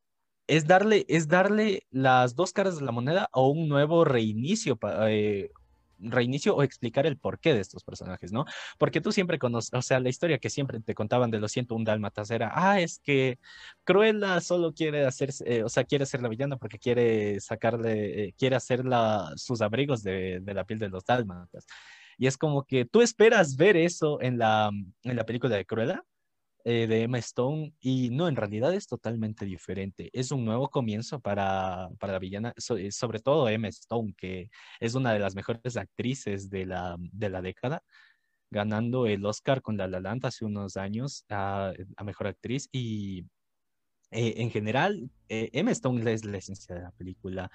[0.47, 5.51] es darle, es darle las dos caras de la moneda o un nuevo reinicio, eh,
[5.99, 8.45] reinicio o explicar el porqué de estos personajes, ¿no?
[8.77, 11.85] Porque tú siempre conoces, o sea, la historia que siempre te contaban de los 101
[11.85, 13.39] dálmatas era, ah, es que
[13.83, 18.33] Cruella solo quiere hacer, eh, o sea, quiere ser la villana porque quiere sacarle, eh,
[18.37, 18.83] quiere hacer
[19.35, 21.65] sus abrigos de, la piel de los dálmatas.
[22.17, 24.69] Y es como que tú esperas ver eso en la,
[25.03, 26.03] en la película de Cruella,
[26.65, 30.09] eh, de Emma Stone y no, en realidad es totalmente diferente.
[30.13, 34.93] Es un nuevo comienzo para, para la villana, eh, sobre todo Emma Stone, que es
[34.95, 37.81] una de las mejores actrices de la, de la década,
[38.51, 43.21] ganando el Oscar con La La Land hace unos años a, a Mejor Actriz y
[44.11, 47.49] eh, en general, Emma Stone es la esencia de la película.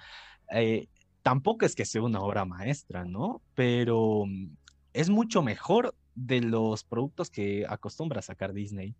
[1.21, 3.41] tampoco es que sea una obra maestra, ¿no?
[3.53, 4.55] Pero mm,
[4.93, 8.95] es mucho mejor de los productos que acostumbra sacar Disney.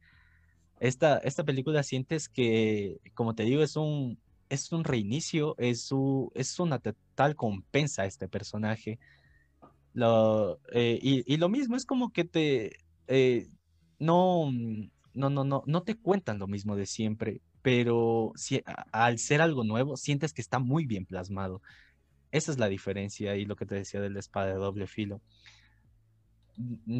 [0.79, 6.31] Esta, esta película sientes que, como te digo, es un, es un reinicio, es, su,
[6.35, 8.99] es una total compensa a este personaje.
[10.73, 12.75] Eh, y, lo mismo es como que te
[13.07, 13.47] eh,
[13.97, 14.51] no,
[15.13, 19.63] no, no, no, no te cuentan lo mismo de siempre, pero si, al ser algo
[19.63, 21.61] nuevo, sientes que está muy bien plasmado.
[22.31, 25.21] Esa es la diferencia y lo que te decía de la espada de doble filo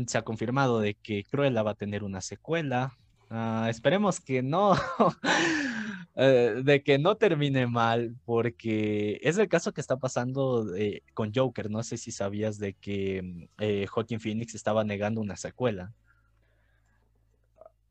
[0.07, 2.93] se ha confirmado de que Cruella va a tener una secuela.
[3.29, 4.75] Ah, esperemos que no,
[6.15, 10.67] eh, de que no termine mal, porque es el caso que está pasando
[11.13, 11.69] con Joker.
[11.69, 15.93] No sé si sabías de que mm, eh, Joaquin Phoenix estaba negando una secuela.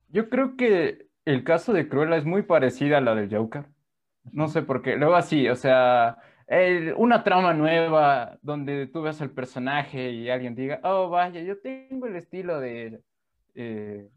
[0.09, 3.67] Yo creo que el caso de Cruella es muy parecida a la del Joker.
[4.33, 4.97] No sé por qué.
[4.97, 6.19] Luego así, o sea,
[6.97, 12.07] una trama nueva donde tú ves al personaje y alguien diga, oh, vaya, yo tengo
[12.07, 13.01] el estilo de
[13.55, 14.09] eh,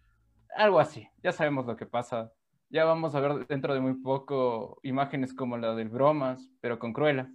[0.56, 1.08] algo así.
[1.24, 2.32] Ya sabemos lo que pasa.
[2.70, 6.92] Ya vamos a ver dentro de muy poco imágenes como la del bromas, pero con
[6.92, 7.30] Cruella.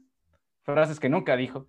[0.63, 1.69] Frases que nunca dijo.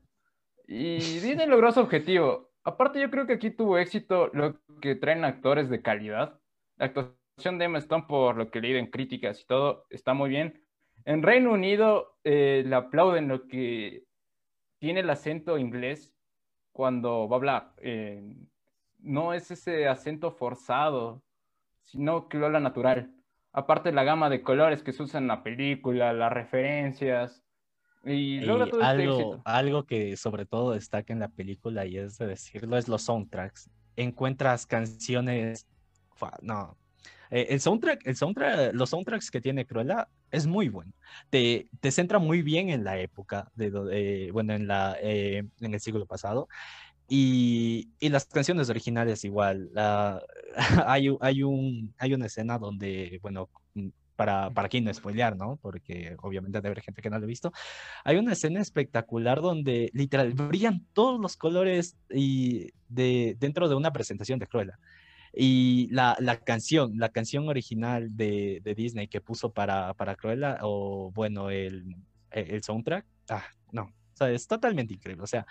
[0.67, 2.51] Y Disney logró su objetivo.
[2.63, 6.39] Aparte, yo creo que aquí tuvo éxito lo que traen actores de calidad.
[6.77, 10.29] La actuación de Emma Stone, por lo que leí en críticas y todo, está muy
[10.29, 10.62] bien.
[11.05, 14.03] En Reino Unido eh, le aplauden lo que
[14.79, 16.13] tiene el acento inglés
[16.71, 17.73] cuando va a hablar.
[17.77, 18.35] Eh,
[18.99, 21.21] no es ese acento forzado,
[21.81, 23.13] sino que lo habla natural.
[23.51, 27.43] Aparte la gama de colores que se usan en la película, las referencias.
[28.05, 32.17] Y, logra todo este algo, algo que sobre todo destaca en la película, y es
[32.17, 33.69] de decirlo, es los soundtracks.
[33.95, 35.67] Encuentras canciones,
[36.41, 36.77] no,
[37.29, 40.91] eh, el soundtrack, el soundtrack, los soundtracks que tiene Cruella es muy bueno.
[41.29, 45.79] Te, te centra muy bien en la época, de, bueno, en, la, eh, en el
[45.79, 46.49] siglo pasado.
[47.07, 49.69] Y, y, las canciones originales igual.
[50.87, 53.49] hay, hay, un, hay una escena donde, bueno,
[54.15, 55.59] para, para aquí no spoilear, ¿no?
[55.61, 57.51] Porque obviamente debe haber gente que no lo ha visto.
[58.03, 63.93] Hay una escena espectacular donde literal brillan todos los colores y de, dentro de una
[63.93, 64.79] presentación de Cruella.
[65.35, 70.59] Y la, la canción, la canción original de, de, Disney que puso para, para Cruella,
[70.61, 71.95] o bueno, el,
[72.29, 75.23] el soundtrack, ah, no, o sea, es totalmente increíble.
[75.23, 75.47] O sea,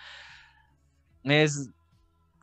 [1.25, 1.71] es,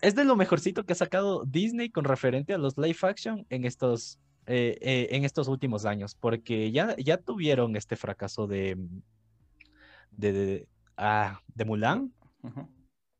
[0.01, 3.65] es de lo mejorcito que ha sacado Disney con referente a los live action en
[3.65, 8.77] estos, eh, eh, en estos últimos años, porque ya, ya tuvieron este fracaso de,
[10.11, 12.13] de, de, ah, de Mulan.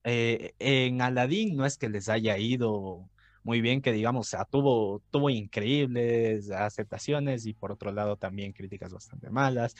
[0.05, 3.10] Eh, en Aladdin no es que les haya ido
[3.49, 8.53] muy bien, que digamos, o sea, tuvo, tuvo increíbles aceptaciones y por otro lado también
[8.53, 9.73] críticas bastante malas.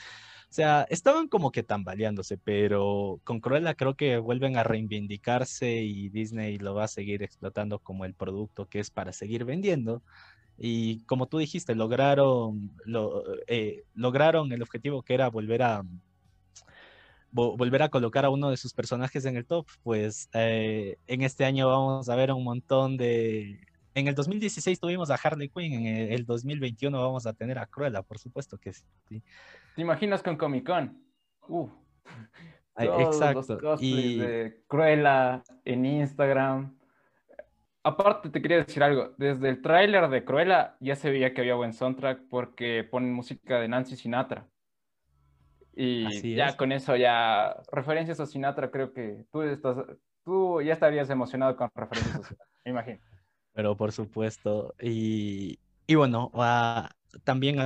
[0.50, 6.08] O sea, estaban como que tambaleándose, pero con Cruella creo que vuelven a reivindicarse y
[6.08, 10.02] Disney lo va a seguir explotando como el producto que es para seguir vendiendo.
[10.58, 15.84] Y como tú dijiste, lograron, lo, eh, lograron el objetivo que era volver a,
[17.32, 21.44] volver a colocar a uno de sus personajes en el top, pues eh, en este
[21.44, 23.60] año vamos a ver un montón de...
[23.94, 28.02] En el 2016 tuvimos a Harley Quinn, en el 2021 vamos a tener a Cruella,
[28.02, 28.84] por supuesto que sí.
[29.74, 31.02] ¿Te imaginas con Comic Con?
[31.48, 31.68] Uh,
[32.76, 33.58] Exacto.
[33.60, 34.18] Los y...
[34.18, 36.76] de Cruella en Instagram.
[37.82, 41.54] Aparte te quería decir algo, desde el tráiler de Cruella ya se veía que había
[41.54, 44.46] buen soundtrack porque ponen música de Nancy Sinatra.
[45.74, 49.76] Y ya con eso, ya referencias a Sinatra, creo que tú, estás,
[50.24, 53.00] tú ya estarías emocionado con referencias a Sinatra, me imagino.
[53.52, 56.30] Pero por supuesto, y, y bueno,
[57.24, 57.58] también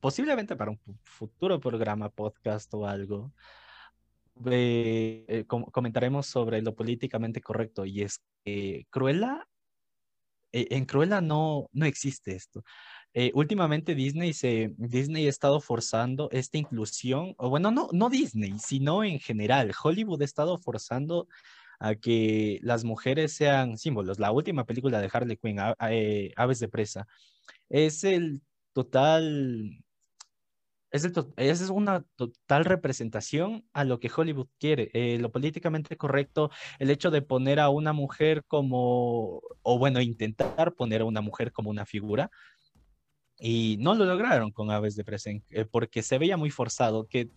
[0.00, 3.32] posiblemente para un futuro programa, podcast o algo,
[4.46, 9.48] eh, comentaremos sobre lo políticamente correcto y es que Cruella,
[10.52, 12.62] eh, en Cruella no, no existe esto.
[13.14, 18.58] Eh, últimamente Disney, se, Disney ha estado forzando esta inclusión, o bueno, no, no Disney,
[18.58, 19.72] sino en general.
[19.82, 21.26] Hollywood ha estado forzando
[21.80, 24.18] a que las mujeres sean símbolos.
[24.18, 25.58] La última película de Harley Quinn,
[25.90, 27.06] eh, Aves de Presa,
[27.68, 28.42] es el
[28.72, 29.82] total,
[30.90, 31.04] es,
[31.36, 37.10] es una total representación a lo que Hollywood quiere, eh, lo políticamente correcto, el hecho
[37.10, 41.86] de poner a una mujer como, o bueno, intentar poner a una mujer como una
[41.86, 42.30] figura,
[43.38, 47.30] y no lo lograron con Aves de Presen, eh, porque se veía muy forzado, que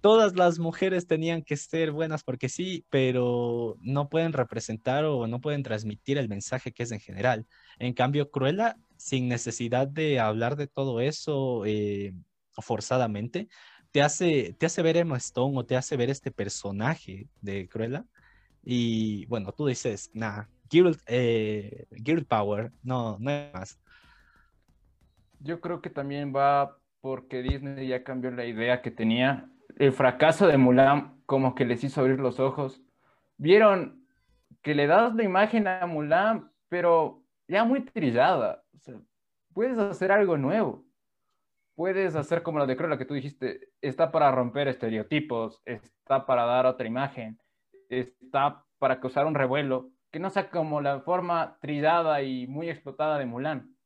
[0.00, 5.40] todas las mujeres tenían que ser buenas porque sí, pero no pueden representar o no
[5.40, 7.46] pueden transmitir el mensaje que es en general.
[7.78, 12.14] En cambio, Cruella, sin necesidad de hablar de todo eso eh,
[12.52, 13.48] forzadamente,
[13.90, 18.04] te hace, te hace ver Emma Stone o te hace ver este personaje de Cruella.
[18.62, 21.86] Y bueno, tú dices, nah, Girl, eh,
[22.28, 23.78] Power, no, no hay más.
[25.40, 30.46] Yo creo que también va porque Disney ya cambió la idea que tenía el fracaso
[30.46, 32.82] de Mulan como que les hizo abrir los ojos.
[33.36, 34.04] Vieron
[34.62, 38.64] que le das la imagen a Mulan, pero ya muy trillada.
[39.52, 40.84] puedes hacer algo nuevo.
[41.74, 46.44] Puedes hacer como la de Cruella que tú dijiste, está para romper estereotipos, está para
[46.44, 47.38] dar otra imagen,
[47.88, 53.16] está para causar un revuelo, que no sea como la forma trillada y muy explotada
[53.18, 53.77] de Mulan.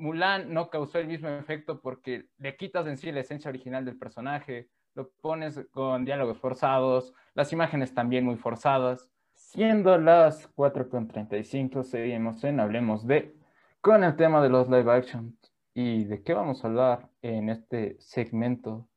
[0.00, 3.98] Mulan no causó el mismo efecto porque le quitas en sí la esencia original del
[3.98, 9.10] personaje, lo pones con diálogos forzados, las imágenes también muy forzadas.
[9.34, 13.34] Siendo las 4.35, seguimos en Hablemos de,
[13.80, 15.36] con el tema de los live action.
[15.74, 18.88] ¿Y de qué vamos a hablar en este segmento?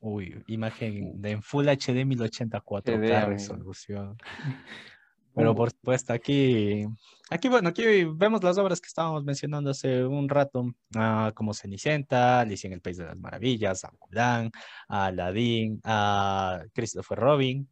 [0.00, 4.16] Uy, imagen de en Full HD 1084 k resolución.
[5.38, 6.84] Pero por supuesto, aquí,
[7.30, 12.40] aquí, bueno, aquí vemos las obras que estábamos mencionando hace un rato, ah, como Cenicienta,
[12.40, 14.50] Alicia en el País de las Maravillas, a Mulan,
[14.88, 17.68] a Aladdin, a Christopher Robin.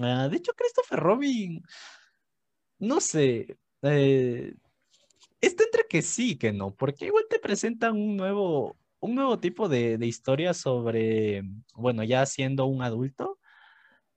[0.00, 1.62] Ah, de hecho, Christopher Robin,
[2.80, 4.52] no sé, eh,
[5.40, 9.68] está entre que sí que no, porque igual te presentan un nuevo, un nuevo tipo
[9.68, 11.44] de, de historia sobre,
[11.76, 13.38] bueno, ya siendo un adulto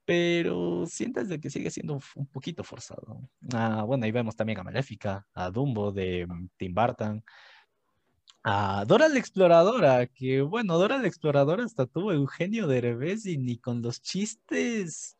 [0.07, 3.29] pero sientes de que sigue siendo un poquito forzado.
[3.53, 7.21] Ah, bueno, ahí vemos también a Maléfica, a Dumbo de mm, Tim Burton,
[8.41, 13.57] a Dora la Exploradora, que bueno, Dora la Exploradora hasta tuvo Eugenio Derbez y ni
[13.57, 15.17] con los chistes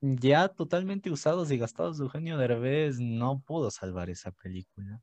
[0.00, 5.02] ya totalmente usados y gastados de Eugenio Derbez no pudo salvar esa película.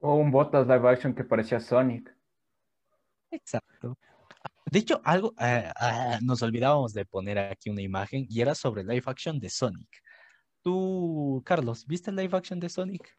[0.00, 2.12] O un Botas live action que parecía Sonic.
[3.30, 3.96] Exacto.
[4.70, 8.84] De hecho, algo, eh, ah, nos olvidábamos de poner aquí una imagen y era sobre
[8.84, 9.88] live action de Sonic.
[10.62, 13.18] Tú, Carlos, ¿viste el live action de Sonic?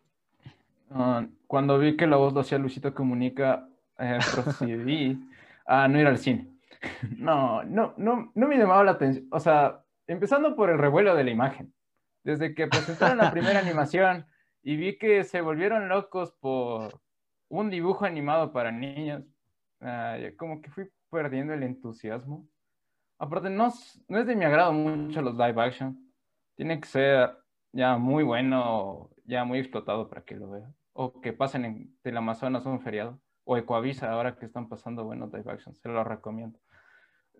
[0.92, 3.68] Ah, cuando vi que la voz lo hacía Luisito Comunica,
[4.00, 5.20] eh, procedí
[5.66, 6.48] a no ir al cine.
[7.18, 9.28] No, no, no, no me llamaba la atención.
[9.32, 11.74] O sea, empezando por el revuelo de la imagen.
[12.24, 14.26] Desde que presentaron la primera animación
[14.64, 17.00] y vi que se volvieron locos por
[17.50, 19.24] un dibujo animado para niños,
[20.38, 22.48] como que fui perdiendo el entusiasmo.
[23.20, 23.72] Aparte, no,
[24.08, 26.12] no es de mi agrado mucho los live action.
[26.56, 27.38] Tiene que ser
[27.72, 30.74] ya muy bueno, ya muy explotado para que lo vea.
[30.94, 33.22] O que pasen en el Amazonas un feriado.
[33.44, 35.76] O Ecoavisa, ahora que están pasando buenos live action.
[35.76, 36.60] Se lo recomiendo.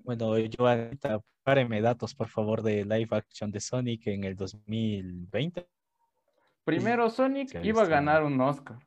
[0.04, 5.68] Bueno, yo ahorita páreme datos, por favor, de live action de Sonic en el 2020.
[6.64, 8.78] Primero, Sonic iba a ganar un Oscar.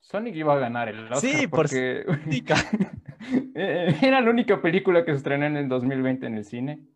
[0.00, 1.18] Sonic iba a ganar el Oscar.
[1.18, 2.04] Sí, porque...
[2.06, 2.18] por
[3.54, 6.86] era la única película que se estrenó en el 2020 en el cine.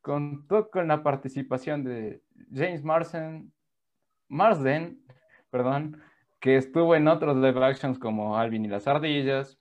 [0.00, 2.22] Contó con la participación de
[2.52, 2.82] James
[4.28, 5.02] Marsden,
[5.50, 6.00] perdón,
[6.40, 9.58] que estuvo en otros live actions como Alvin y las ardillas,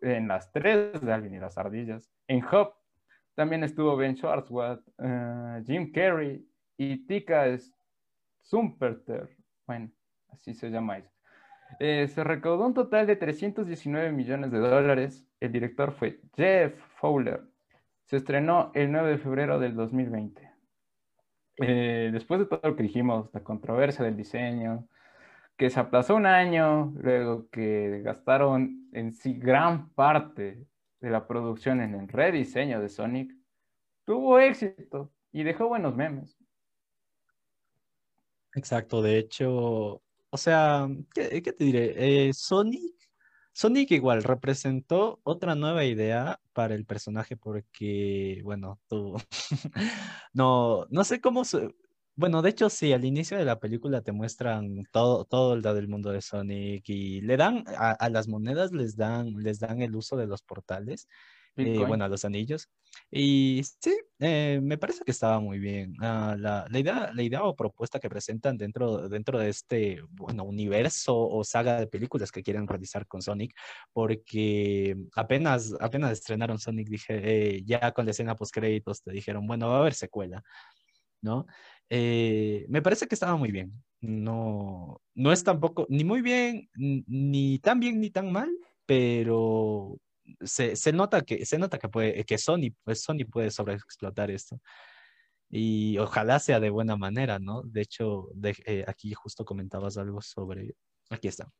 [0.00, 2.74] en las tres de Alvin y las ardillas, en Hop
[3.34, 7.46] también estuvo Ben Schwartzwald, eh, Jim Carrey y Tika
[8.42, 9.28] Sumperter,
[9.66, 9.90] bueno,
[10.28, 11.10] así se llama ella.
[11.78, 15.26] Eh, se recaudó un total de 319 millones de dólares.
[15.40, 17.42] El director fue Jeff Fowler.
[18.04, 20.50] Se estrenó el 9 de febrero del 2020.
[21.58, 24.88] Eh, después de todo lo que dijimos, la controversia del diseño,
[25.56, 30.64] que se aplazó un año, luego que gastaron en sí gran parte
[31.00, 33.32] de la producción en el rediseño de Sonic,
[34.04, 36.36] tuvo éxito y dejó buenos memes.
[38.54, 42.28] Exacto, de hecho, o sea, ¿qué, te diré?
[42.28, 42.94] Eh, Sonic,
[43.52, 49.16] Sonic igual representó otra nueva idea para el personaje porque, bueno, tú,
[50.32, 51.42] no, no sé cómo,
[52.14, 55.88] bueno, de hecho sí, al inicio de la película te muestran todo, todo el del
[55.88, 60.16] mundo de Sonic y le dan, a, las monedas les dan, les dan el uso
[60.16, 61.08] de los portales
[61.66, 62.68] eh, bueno, a los anillos.
[63.10, 65.94] Y sí, eh, me parece que estaba muy bien.
[66.00, 70.44] Ah, la, la, idea, la idea o propuesta que presentan dentro, dentro de este bueno,
[70.44, 73.54] universo o saga de películas que quieren realizar con Sonic,
[73.92, 77.20] porque apenas, apenas estrenaron Sonic, dije,
[77.56, 80.42] eh, ya con la escena post créditos te dijeron, bueno, va a haber secuela,
[81.22, 81.46] ¿no?
[81.92, 83.72] me parece que estaba muy bien.
[84.00, 88.48] No, no es tampoco ni muy bien, ni tan bien ni tan mal,
[88.86, 89.98] pero
[90.40, 94.60] se, se, nota que, se nota que, puede, que Sony, pues Sony puede sobreexplotar esto.
[95.50, 97.62] Y ojalá sea de buena manera, ¿no?
[97.62, 100.76] De hecho, de, eh, aquí justo comentabas algo sobre,
[101.10, 101.52] aquí está,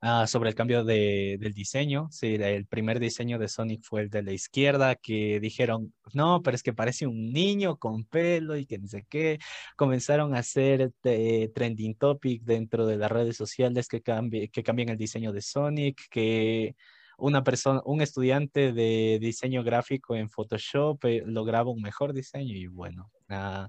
[0.00, 2.08] ah, sobre el cambio de, del diseño.
[2.10, 6.56] Sí, el primer diseño de Sonic fue el de la izquierda, que dijeron, no, pero
[6.56, 9.38] es que parece un niño con pelo y que no sé qué.
[9.76, 14.88] Comenzaron a hacer eh, trending topic dentro de las redes sociales que, cambie, que cambien
[14.88, 16.74] el diseño de Sonic, que
[17.20, 22.66] una persona, un estudiante de diseño gráfico en Photoshop eh, lograba un mejor diseño y
[22.66, 23.68] bueno, ah,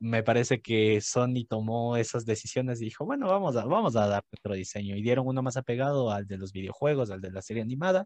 [0.00, 4.24] me parece que Sony tomó esas decisiones y dijo, bueno, vamos a, vamos a dar
[4.36, 7.62] otro diseño y dieron uno más apegado al de los videojuegos, al de la serie
[7.62, 8.04] animada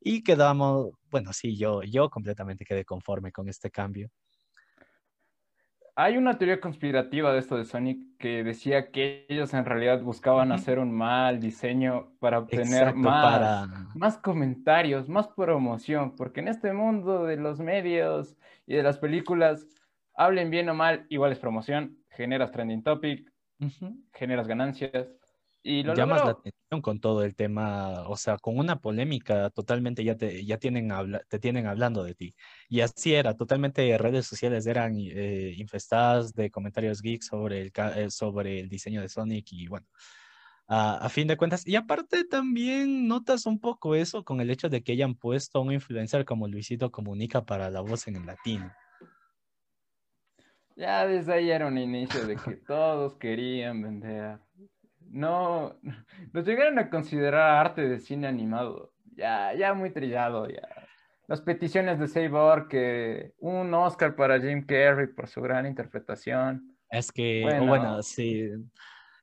[0.00, 4.10] y quedamos, bueno, sí, yo, yo completamente quedé conforme con este cambio.
[5.98, 10.52] Hay una teoría conspirativa de esto de Sonic que decía que ellos en realidad buscaban
[10.52, 17.24] hacer un mal diseño para obtener más, más comentarios, más promoción, porque en este mundo
[17.24, 18.36] de los medios
[18.66, 19.66] y de las películas,
[20.14, 23.32] hablen bien o mal, igual es promoción, generas trending topic,
[24.12, 25.16] generas ganancias.
[25.68, 30.04] Y lo llamas la atención con todo el tema, o sea, con una polémica totalmente
[30.04, 30.92] ya te, ya tienen
[31.28, 32.36] te tienen hablando de ti.
[32.68, 38.10] Y así era, totalmente redes sociales eran eh, infestadas de comentarios geeks sobre el, eh,
[38.10, 39.88] sobre el diseño de Sonic y bueno,
[40.68, 41.66] a, fin de cuentas.
[41.66, 45.62] Y aparte también notas un poco eso con el hecho de que hayan puesto a
[45.62, 48.72] un influencer como Luisito Comunica para la voz en el latino.
[50.76, 54.45] Ya desde ahí era un inicio de que todos querían vender
[55.10, 55.78] no,
[56.32, 58.92] nos llegaron a considerar arte de cine animado.
[59.14, 60.68] Ya, ya muy trillado, ya.
[61.26, 66.76] Las peticiones de Sabor, que un Oscar para Jim Carrey por su gran interpretación.
[66.88, 68.48] Es que, bueno, sí,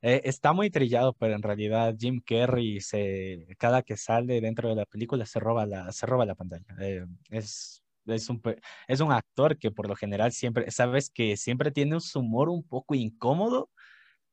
[0.06, 4.76] eh, está muy trillado, pero en realidad Jim Carrey, se, cada que sale dentro de
[4.76, 6.66] la película, se roba la, se roba la pantalla.
[6.82, 8.42] Eh, es, es, un,
[8.86, 12.68] es un actor que por lo general siempre, sabes que siempre tiene un humor un
[12.68, 13.70] poco incómodo,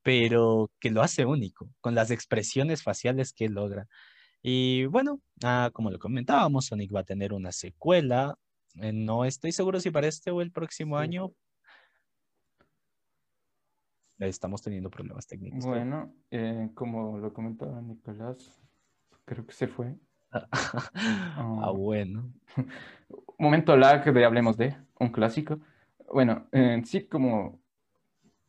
[0.03, 3.87] pero que lo hace único, con las expresiones faciales que logra.
[4.41, 8.35] Y bueno, ah, como lo comentábamos, Sonic va a tener una secuela.
[8.75, 11.31] Eh, no estoy seguro si para este o el próximo año.
[14.17, 15.65] Estamos teniendo problemas técnicos.
[15.65, 18.61] Bueno, eh, como lo comentaba Nicolás,
[19.25, 19.95] creo que se fue.
[20.31, 21.75] ah, oh.
[21.75, 22.31] bueno.
[23.37, 25.59] Momento lag de Hablemos de, un clásico.
[26.07, 26.47] Bueno,
[26.83, 27.61] sí, como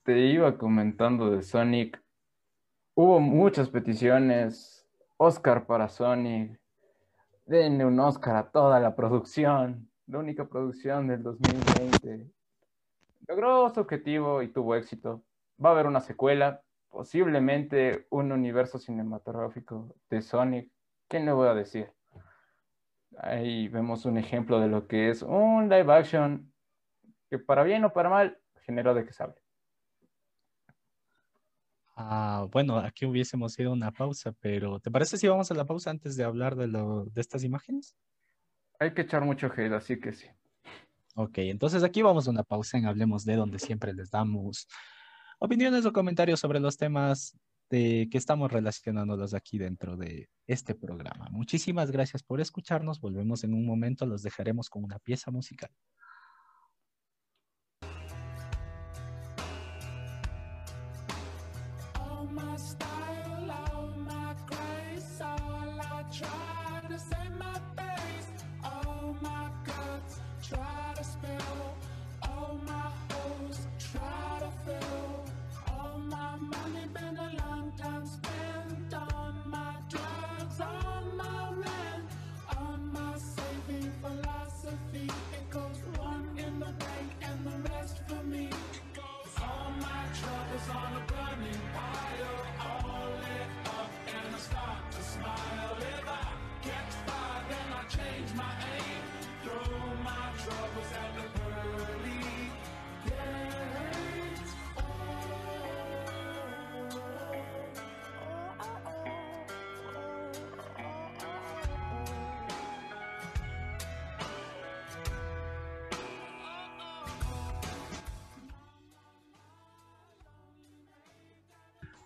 [0.02, 2.02] te iba comentando de Sonic,
[2.94, 4.86] hubo muchas peticiones,
[5.16, 6.60] Oscar para Sonic,
[7.46, 12.30] denle un Oscar a toda la producción, la única producción del 2020.
[13.28, 15.22] Logró su objetivo y tuvo éxito.
[15.64, 20.68] Va a haber una secuela, posiblemente un universo cinematográfico de Sonic.
[21.08, 21.92] ¿Qué le voy a decir?
[23.18, 26.52] Ahí vemos un ejemplo de lo que es un live action
[27.30, 29.41] que para bien o para mal generó de que sabe.
[32.04, 35.64] Ah, bueno, aquí hubiésemos ido a una pausa, pero ¿te parece si vamos a la
[35.64, 37.94] pausa antes de hablar de, lo, de estas imágenes?
[38.80, 40.26] Hay que echar mucho hate, así que sí.
[41.14, 44.66] Ok, entonces aquí vamos a una pausa en Hablemos de donde siempre les damos
[45.38, 47.38] opiniones o comentarios sobre los temas
[47.70, 51.28] de que estamos relacionándolos aquí dentro de este programa.
[51.30, 53.00] Muchísimas gracias por escucharnos.
[53.00, 55.70] Volvemos en un momento, los dejaremos con una pieza musical.
[62.62, 62.91] stop.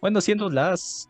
[0.01, 1.09] Bueno, siendo las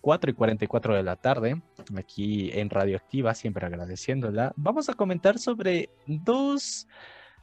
[0.00, 1.62] 4 y 44 de la tarde,
[1.96, 6.86] aquí en Radioactiva, siempre agradeciéndola, vamos a comentar sobre dos...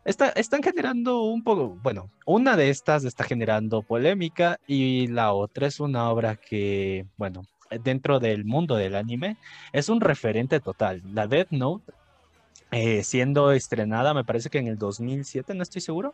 [0.05, 5.79] están generando un poco, bueno, una de estas está generando polémica y la otra es
[5.79, 7.45] una obra que, bueno,
[7.83, 9.37] dentro del mundo del anime
[9.73, 11.01] es un referente total.
[11.13, 11.91] La Death Note,
[12.69, 16.13] eh, siendo estrenada, me parece que en el 2007, no estoy seguro,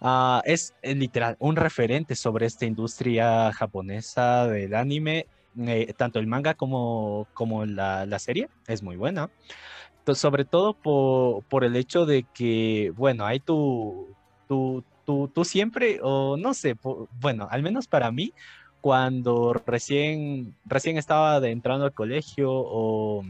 [0.00, 5.26] ah, es eh, literal un referente sobre esta industria japonesa del anime.
[5.58, 9.30] Eh, tanto el manga como, como la, serie es muy buena.
[10.14, 14.14] sobre todo por, por, el hecho de que, bueno, hay tu,
[14.48, 16.76] tu, tu, tú siempre, o no sé,
[17.20, 18.34] bueno, al menos para mí,
[18.86, 23.24] cuando recién, recién estaba entrando al colegio o,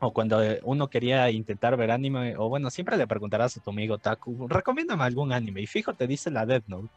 [0.00, 3.98] o, cuando uno quería intentar ver anime, o bueno, siempre le preguntarás a tu amigo
[3.98, 6.88] Taku, recomiéndame algún anime, y fijo, te dice la Death Note.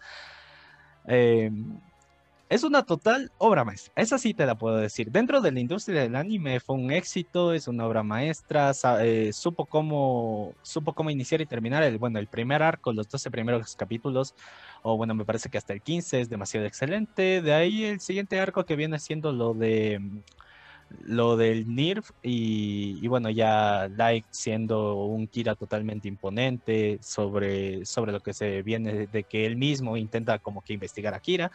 [1.07, 1.51] Eh,
[2.53, 5.09] es una total obra maestra, esa sí te la puedo decir.
[5.09, 9.65] Dentro de la industria del anime fue un éxito, es una obra maestra, eh, supo,
[9.65, 14.35] cómo, supo cómo iniciar y terminar el, bueno, el primer arco, los 12 primeros capítulos,
[14.83, 17.41] o bueno, me parece que hasta el 15 es demasiado excelente.
[17.41, 19.99] De ahí el siguiente arco que viene siendo lo de
[21.01, 28.19] lo del NIRF y, bueno, ya Light siendo un Kira totalmente imponente sobre, sobre lo
[28.19, 31.51] que se viene de que él mismo intenta como que investigar a Kira.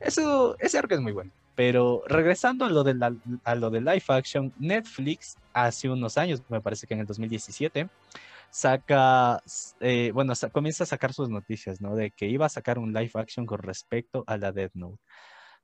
[0.00, 1.30] Eso, ese arco es muy bueno.
[1.54, 3.14] Pero regresando a lo, de la,
[3.44, 7.88] a lo live action, Netflix hace unos años, me parece que en el 2017,
[8.50, 9.42] saca,
[9.80, 11.94] eh, bueno, comienza a sacar sus noticias, ¿no?
[11.94, 15.00] De que iba a sacar un live action con respecto a la Death Note.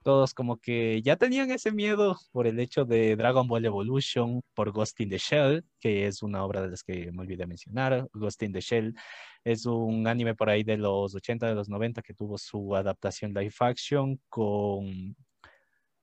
[0.07, 4.71] Todos como que ya tenían ese miedo por el hecho de Dragon Ball Evolution, por
[4.71, 8.07] Ghost in the Shell, que es una obra de las que me olvidé mencionar.
[8.13, 8.95] Ghost in the Shell
[9.43, 13.35] es un anime por ahí de los 80, de los 90 que tuvo su adaptación
[13.35, 15.17] live action con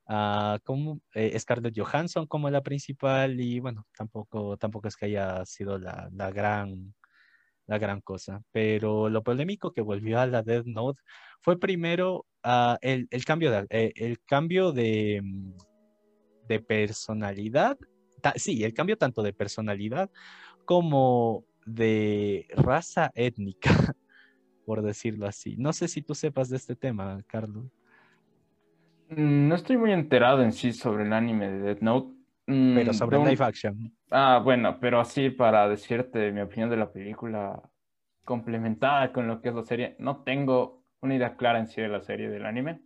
[0.09, 0.99] uh,
[1.39, 6.29] Scarlett Johansson como la principal y bueno, tampoco, tampoco es que haya sido la, la,
[6.29, 6.93] gran,
[7.67, 8.41] la gran cosa.
[8.51, 11.01] Pero lo polémico que volvió a la Death Note
[11.39, 15.53] fue primero uh, el, el, cambio de, eh, el cambio de, mm,
[16.47, 17.77] de personalidad.
[18.35, 20.09] sí, el cambio tanto de personalidad
[20.65, 23.69] como de raza étnica,
[24.65, 25.55] por decirlo así.
[25.57, 27.65] No sé si tú sepas de este tema, Carlos.
[29.09, 32.13] Mm, no estoy muy enterado en sí sobre el anime de Death Note.
[32.47, 33.93] Mm, pero sobre el live action.
[34.11, 37.61] Ah, bueno, pero así para decirte mi opinión de la película
[38.25, 41.89] complementada con lo que es la serie, no tengo una idea clara en sí de
[41.89, 42.81] la serie del anime.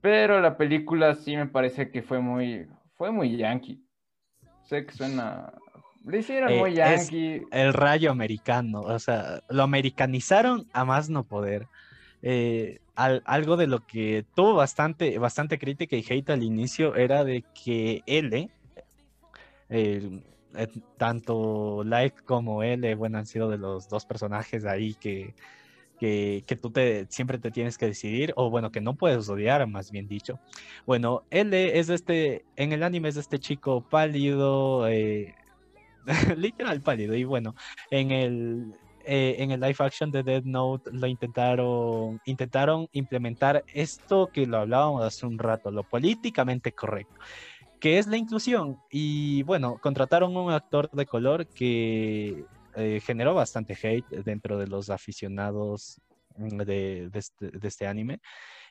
[0.00, 3.82] Pero la película sí me parece que fue muy, fue muy yankee.
[4.64, 5.52] Sé que suena,
[6.04, 7.42] le hicieron eh, muy yankee.
[7.50, 11.66] el rayo americano, o sea, lo americanizaron a más no poder.
[12.22, 17.44] Eh, algo de lo que tuvo bastante, bastante crítica y hate al inicio era de
[17.64, 18.48] que L,
[19.68, 20.20] eh,
[20.96, 25.34] tanto Light como L, bueno, han sido de los dos personajes ahí que,
[25.98, 29.90] que, tú te, siempre te tienes que decidir, o bueno, que no puedes odiar, más
[29.90, 30.38] bien dicho.
[30.86, 35.34] Bueno, L es este, en el anime es este chico pálido, eh,
[36.36, 37.54] literal pálido, y bueno,
[37.90, 38.74] en el,
[39.04, 44.58] eh, en el live action de Dead Note lo intentaron, intentaron implementar esto que lo
[44.58, 47.14] hablábamos hace un rato, lo políticamente correcto,
[47.80, 48.78] que es la inclusión.
[48.90, 52.44] Y bueno, contrataron un actor de color que
[52.76, 56.00] eh, generó bastante hate dentro de los aficionados
[56.36, 58.20] mm, de, este, de, este, anime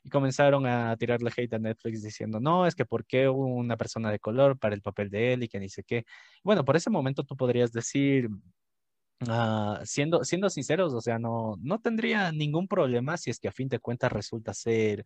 [0.03, 4.11] y comenzaron a tirarle hate a Netflix diciendo, no, es que ¿por qué una persona
[4.11, 6.05] de color para el papel de él y que ni sé qué?
[6.43, 8.29] Bueno, por ese momento tú podrías decir,
[9.29, 13.51] Ah, siendo, siendo sinceros, o sea, no, no tendría ningún problema si es que a
[13.51, 15.05] fin de cuentas resulta ser,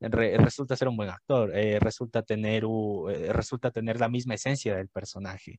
[0.00, 4.88] resulta ser un buen actor, eh, resulta, tener, eh, resulta tener la misma esencia del
[4.88, 5.58] personaje.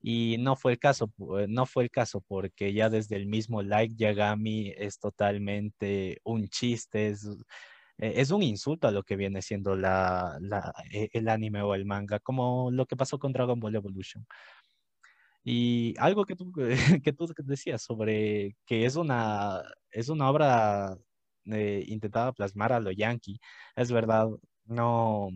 [0.00, 3.62] Y no fue el caso, eh, no fue el caso porque ya desde el mismo
[3.62, 7.28] Like Yagami es totalmente un chiste, es,
[7.98, 12.20] es un insulto a lo que viene siendo la, la, el anime o el manga,
[12.20, 14.26] como lo que pasó con Dragon Ball Evolution.
[15.44, 16.52] Y algo que tú,
[17.04, 20.96] que tú decías sobre que es una, es una obra
[21.44, 23.38] intentada plasmar a lo yankee,
[23.76, 24.28] es verdad,
[24.64, 25.28] no,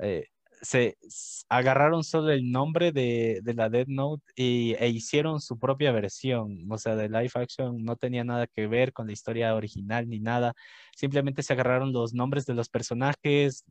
[0.00, 0.26] eh,
[0.62, 0.96] se
[1.48, 6.66] agarraron solo el nombre de, la Dead Note y, e hicieron su propia versión.
[6.70, 10.20] O sea, de live action no tenía nada que ver con la historia original ni
[10.20, 10.54] nada.
[10.96, 13.64] Simplemente se agarraron los nombres de los personajes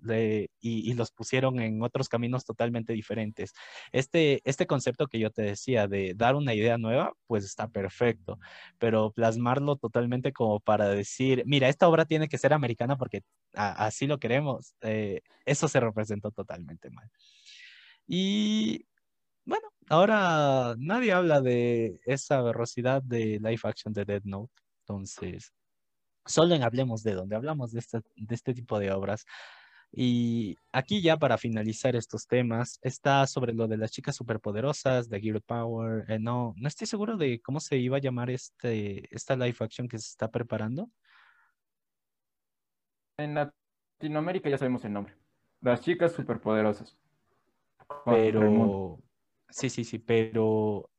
[0.62, 3.54] y, los pusieron en otros caminos totalmente diferentes.
[3.92, 8.40] Este, este concepto que yo te decía de dar una idea nueva, pues está perfecto.
[8.78, 13.22] Pero plasmarlo totalmente como para decir, mira, esta obra tiene que ser americana porque
[13.54, 17.10] así lo queremos, eh, eso se representó totalmente mal.
[18.08, 18.86] Y
[19.46, 25.54] bueno, ahora nadie habla de esa velocidad de live action de Dead Note, entonces
[26.26, 29.26] solo en Hablemos de donde hablamos de este, de este tipo de obras.
[29.92, 35.20] Y aquí ya para finalizar estos temas, está sobre lo de las chicas superpoderosas, de
[35.20, 36.06] Gear Power.
[36.12, 39.88] Eh, no, no estoy seguro de cómo se iba a llamar este, esta live action
[39.88, 40.90] que se está preparando.
[43.18, 45.16] En Latinoamérica ya sabemos el nombre.
[45.62, 46.98] Las chicas superpoderosas.
[48.06, 49.00] Pero,
[49.50, 50.90] sí, sí, sí, pero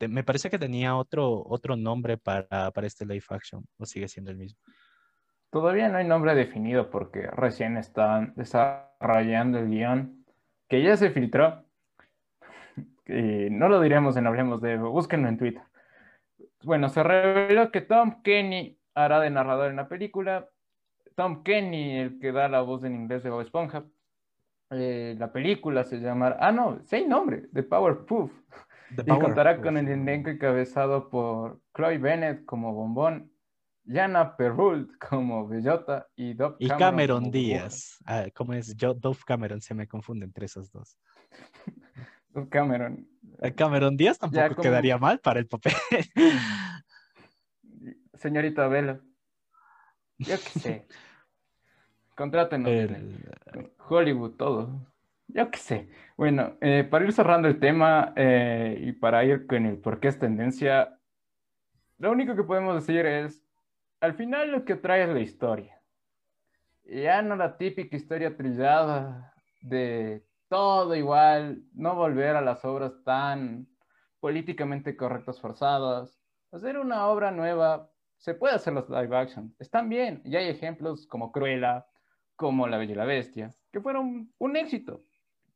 [0.00, 4.30] me parece que tenía otro, otro nombre para, para este live action, o sigue siendo
[4.30, 4.60] el mismo.
[5.50, 10.24] Todavía no hay nombre definido porque recién están desarrollando el guion
[10.68, 11.64] que ya se filtró.
[13.08, 15.62] No lo diremos en Hablemos de, búsquenlo en Twitter.
[16.64, 20.48] Bueno, se reveló que Tom Kenny hará de narrador en la película
[21.14, 23.84] Tom Kenny, el que da la voz en inglés de Bob Esponja.
[24.70, 28.32] Eh, la película se llamará, ah no, seis nombre, The Power Poof.
[28.90, 33.32] Y contará con el elenco encabezado por Chloe Bennett como Bombón,
[33.86, 36.76] Jana Perrult como Bellota y Dove Cameron.
[36.76, 38.76] Y Cameron Díaz, ah, ¿cómo es?
[38.76, 40.98] Yo, Dove Cameron, se me confunde entre esos dos.
[42.30, 43.08] Dove Cameron.
[43.40, 45.72] Eh, Cameron Díaz tampoco quedaría mal para el papel.
[48.14, 49.00] Señorita Vela.
[50.18, 50.86] Yo qué sé.
[52.16, 52.72] Contrátenos.
[53.88, 54.86] Hollywood, todo.
[55.28, 55.88] Yo qué sé.
[56.16, 60.08] Bueno, eh, para ir cerrando el tema eh, y para ir con el por qué
[60.08, 60.98] es tendencia,
[61.98, 63.44] lo único que podemos decir es,
[64.00, 65.82] al final lo que trae es la historia.
[66.84, 73.66] Ya no la típica historia trillada de todo igual, no volver a las obras tan
[74.20, 76.20] políticamente correctas forzadas,
[76.52, 81.06] hacer una obra nueva, se puede hacer los live action, están bien, y hay ejemplos
[81.06, 81.86] como Cruella,
[82.36, 85.02] como La Bella y la Bestia, que fueron un éxito,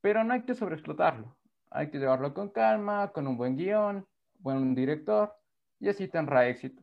[0.01, 1.37] pero no hay que sobreexplotarlo.
[1.71, 4.07] Hay que llevarlo con calma, con un buen guion,
[4.39, 5.33] buen director,
[5.79, 6.83] y así tendrá éxito.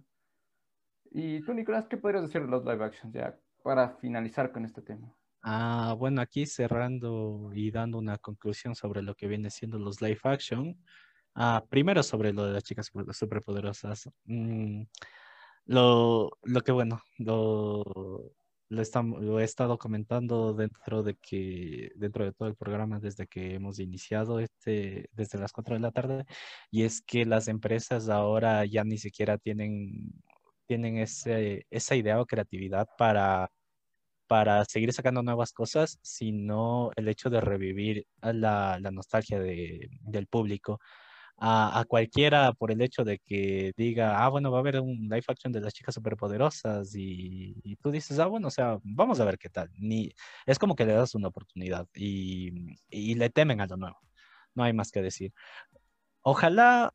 [1.12, 4.82] Y tú, Nicolás, ¿qué podrías decir de los live actions ya para finalizar con este
[4.82, 5.14] tema?
[5.42, 10.20] Ah, bueno, aquí cerrando y dando una conclusión sobre lo que viene siendo los live
[10.24, 10.78] action.
[11.36, 14.10] Ah, primero sobre lo de las chicas superpoderosas.
[14.26, 14.84] Mm,
[15.66, 18.34] lo, lo que bueno, lo,
[18.70, 23.80] lo, he estado comentando dentro de que dentro de todo el programa desde que hemos
[23.80, 26.26] iniciado este desde las 4 de la tarde
[26.72, 30.12] y es que las empresas ahora ya ni siquiera tienen
[30.66, 33.50] tienen ese, esa idea o creatividad para
[34.28, 40.80] para seguir sacando nuevas cosas, sino el hecho de revivir la, nostalgia de, del público
[41.38, 45.24] a, cualquiera por el hecho de que diga, ah, bueno, va a haber un live
[45.28, 49.26] action de las chicas superpoderosas y, y tú dices, ah, bueno, o sea, vamos a
[49.26, 49.70] ver qué tal.
[49.78, 50.12] Ni,
[50.46, 53.98] es como que le das una oportunidad y, y le temen a lo nuevo.
[54.56, 55.34] No hay más que decir.
[56.22, 56.94] Ojalá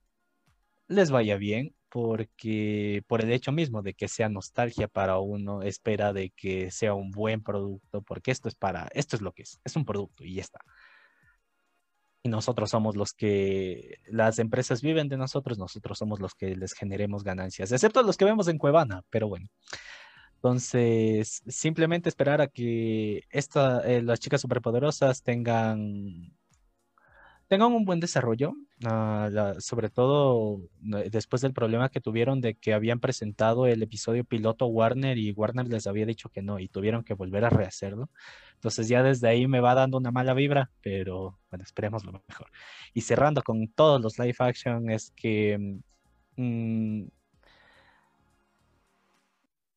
[0.89, 6.13] les vaya bien porque por el hecho mismo de que sea nostalgia para uno, espera
[6.13, 9.61] de que sea un buen producto, porque esto es para, esto es lo que es,
[9.65, 10.61] es un producto y ya está
[12.23, 16.73] y nosotros somos los que, las empresas viven de nosotros, nosotros somos los que les
[16.73, 19.49] generemos ganancias, excepto los que vemos en Cuevana, pero bueno.
[20.37, 26.35] Entonces, simplemente esperar a que esta, eh, las chicas superpoderosas tengan
[27.53, 28.55] tengan un buen desarrollo,
[28.87, 30.63] ah, sobre todo
[30.97, 35.33] eh, después del problema que tuvieron de que habían presentado el episodio piloto Warner y
[35.33, 38.09] Warner les había dicho que no y tuvieron que volver a rehacerlo.
[38.55, 42.47] Entonces ya desde ahí me va dando una mala vibra, pero bueno, esperemos lo mejor.
[42.95, 45.79] Y cerrando con todos los live action es que
[46.37, 47.03] mm,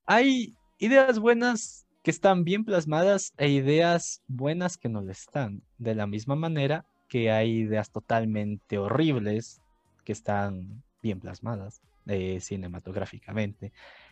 [0.05, 5.61] hay ideas buenas que están bien plasmadas e ideas buenas que no lo están.
[5.77, 6.85] De la misma manera,
[7.15, 9.61] que hay ideas totalmente horribles
[10.03, 13.71] que están bien plasmadas eh, cinematográficamente.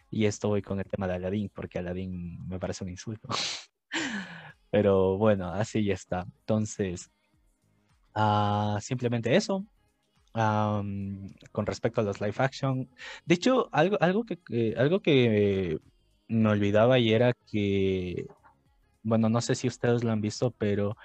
[0.09, 3.27] Y esto voy con el tema de Aladdin, porque Aladdin me parece un insulto.
[4.71, 6.25] Pero bueno, así ya está.
[6.39, 7.11] Entonces,
[8.15, 9.65] ah, simplemente eso.
[10.31, 12.89] con respecto a los live action.
[13.25, 15.77] De hecho, algo, algo, que, algo que
[16.29, 18.27] me olvidaba y era que,
[19.01, 20.95] bueno, no sé si ustedes lo han visto, pero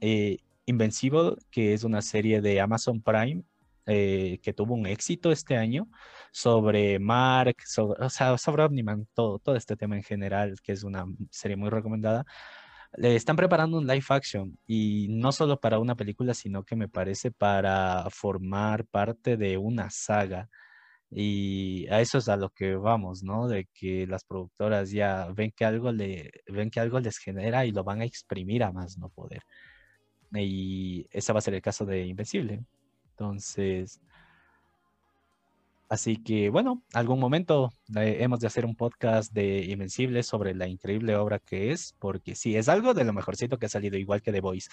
[0.00, 0.38] eh,
[0.70, 3.44] Invencible, que es una serie de Amazon Prime
[3.86, 5.88] eh, que tuvo un éxito este año
[6.32, 11.56] sobre Mark, sobre, o Omniman, todo, todo este tema en general, que es una serie
[11.56, 12.24] muy recomendada.
[12.96, 16.88] Le están preparando un live action y no solo para una película, sino que me
[16.88, 20.48] parece para formar parte de una saga.
[21.10, 23.48] Y a eso es a lo que vamos, ¿no?
[23.48, 27.72] De que las productoras ya ven que algo, le, ven que algo les genera y
[27.72, 29.42] lo van a exprimir a más no poder.
[30.34, 32.64] Y ese va a ser el caso de Invencible.
[33.10, 34.00] Entonces,
[35.88, 40.68] así que bueno, algún momento eh, hemos de hacer un podcast de Invencible sobre la
[40.68, 44.22] increíble obra que es, porque sí, es algo de lo mejorcito que ha salido, igual
[44.22, 44.70] que The Voice,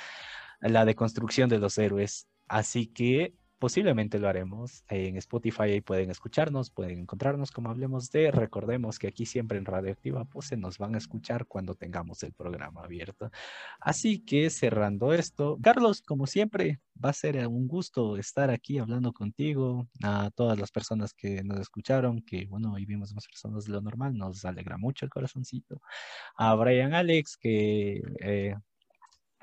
[0.61, 2.27] la deconstrucción de los héroes.
[2.47, 4.83] Así que posiblemente lo haremos.
[4.89, 8.31] En Spotify pueden escucharnos, pueden encontrarnos como hablemos de.
[8.31, 12.33] Recordemos que aquí siempre en Radioactiva pues se nos van a escuchar cuando tengamos el
[12.33, 13.31] programa abierto.
[13.79, 19.13] Así que cerrando esto, Carlos, como siempre, va a ser un gusto estar aquí hablando
[19.13, 23.71] contigo, a todas las personas que nos escucharon, que bueno, hoy vimos más personas de
[23.73, 25.81] lo normal, nos alegra mucho el corazoncito.
[26.35, 28.55] A Brian Alex, que eh,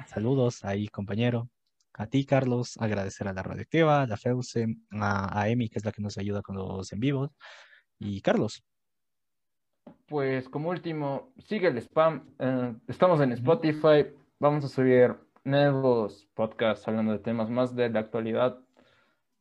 [0.06, 1.48] saludos ahí compañero
[1.96, 5.92] a ti, Carlos, agradecer a la Radioactiva, a la FEUSE, a, Emi, que es la
[5.92, 7.30] que nos ayuda con los en vivos,
[7.98, 8.64] y Carlos.
[10.06, 12.34] Pues como último, sigue el spam.
[12.38, 14.06] Eh, estamos en Spotify.
[14.40, 15.14] Vamos a subir
[15.44, 18.58] nuevos podcasts hablando de temas más de la actualidad.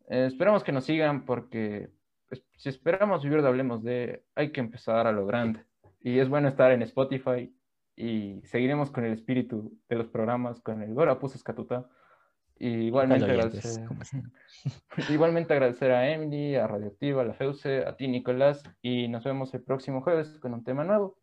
[0.08, 1.90] Eh, esperamos que nos sigan porque
[2.28, 5.66] pues, si esperamos vivir de Hablemos de, hay que empezar a lo grande.
[6.02, 7.54] Y es bueno estar en Spotify
[7.96, 11.90] y seguiremos con el espíritu de los programas, con el Gora Pus Escatuta
[12.68, 13.86] igualmente, agradecer,
[15.10, 19.54] igualmente agradecer a Emily, a Radioactiva, a la FEUCE, a ti, Nicolás, y nos vemos
[19.54, 21.18] el próximo jueves con un tema nuevo.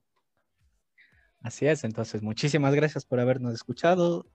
[1.43, 4.27] Así es, entonces muchísimas gracias por habernos escuchado.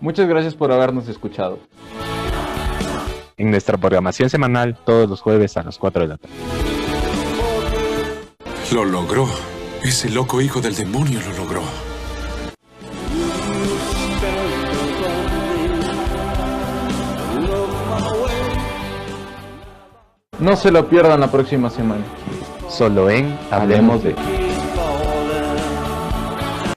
[0.00, 1.58] Muchas gracias por habernos escuchado.
[3.36, 6.59] En nuestra programación semanal todos los jueves a las 4 de la tarde.
[8.72, 9.28] Lo logró.
[9.82, 11.62] Ese loco hijo del demonio lo logró.
[20.38, 22.04] No se lo pierdan la próxima semana.
[22.68, 24.39] Solo en Hablemos de...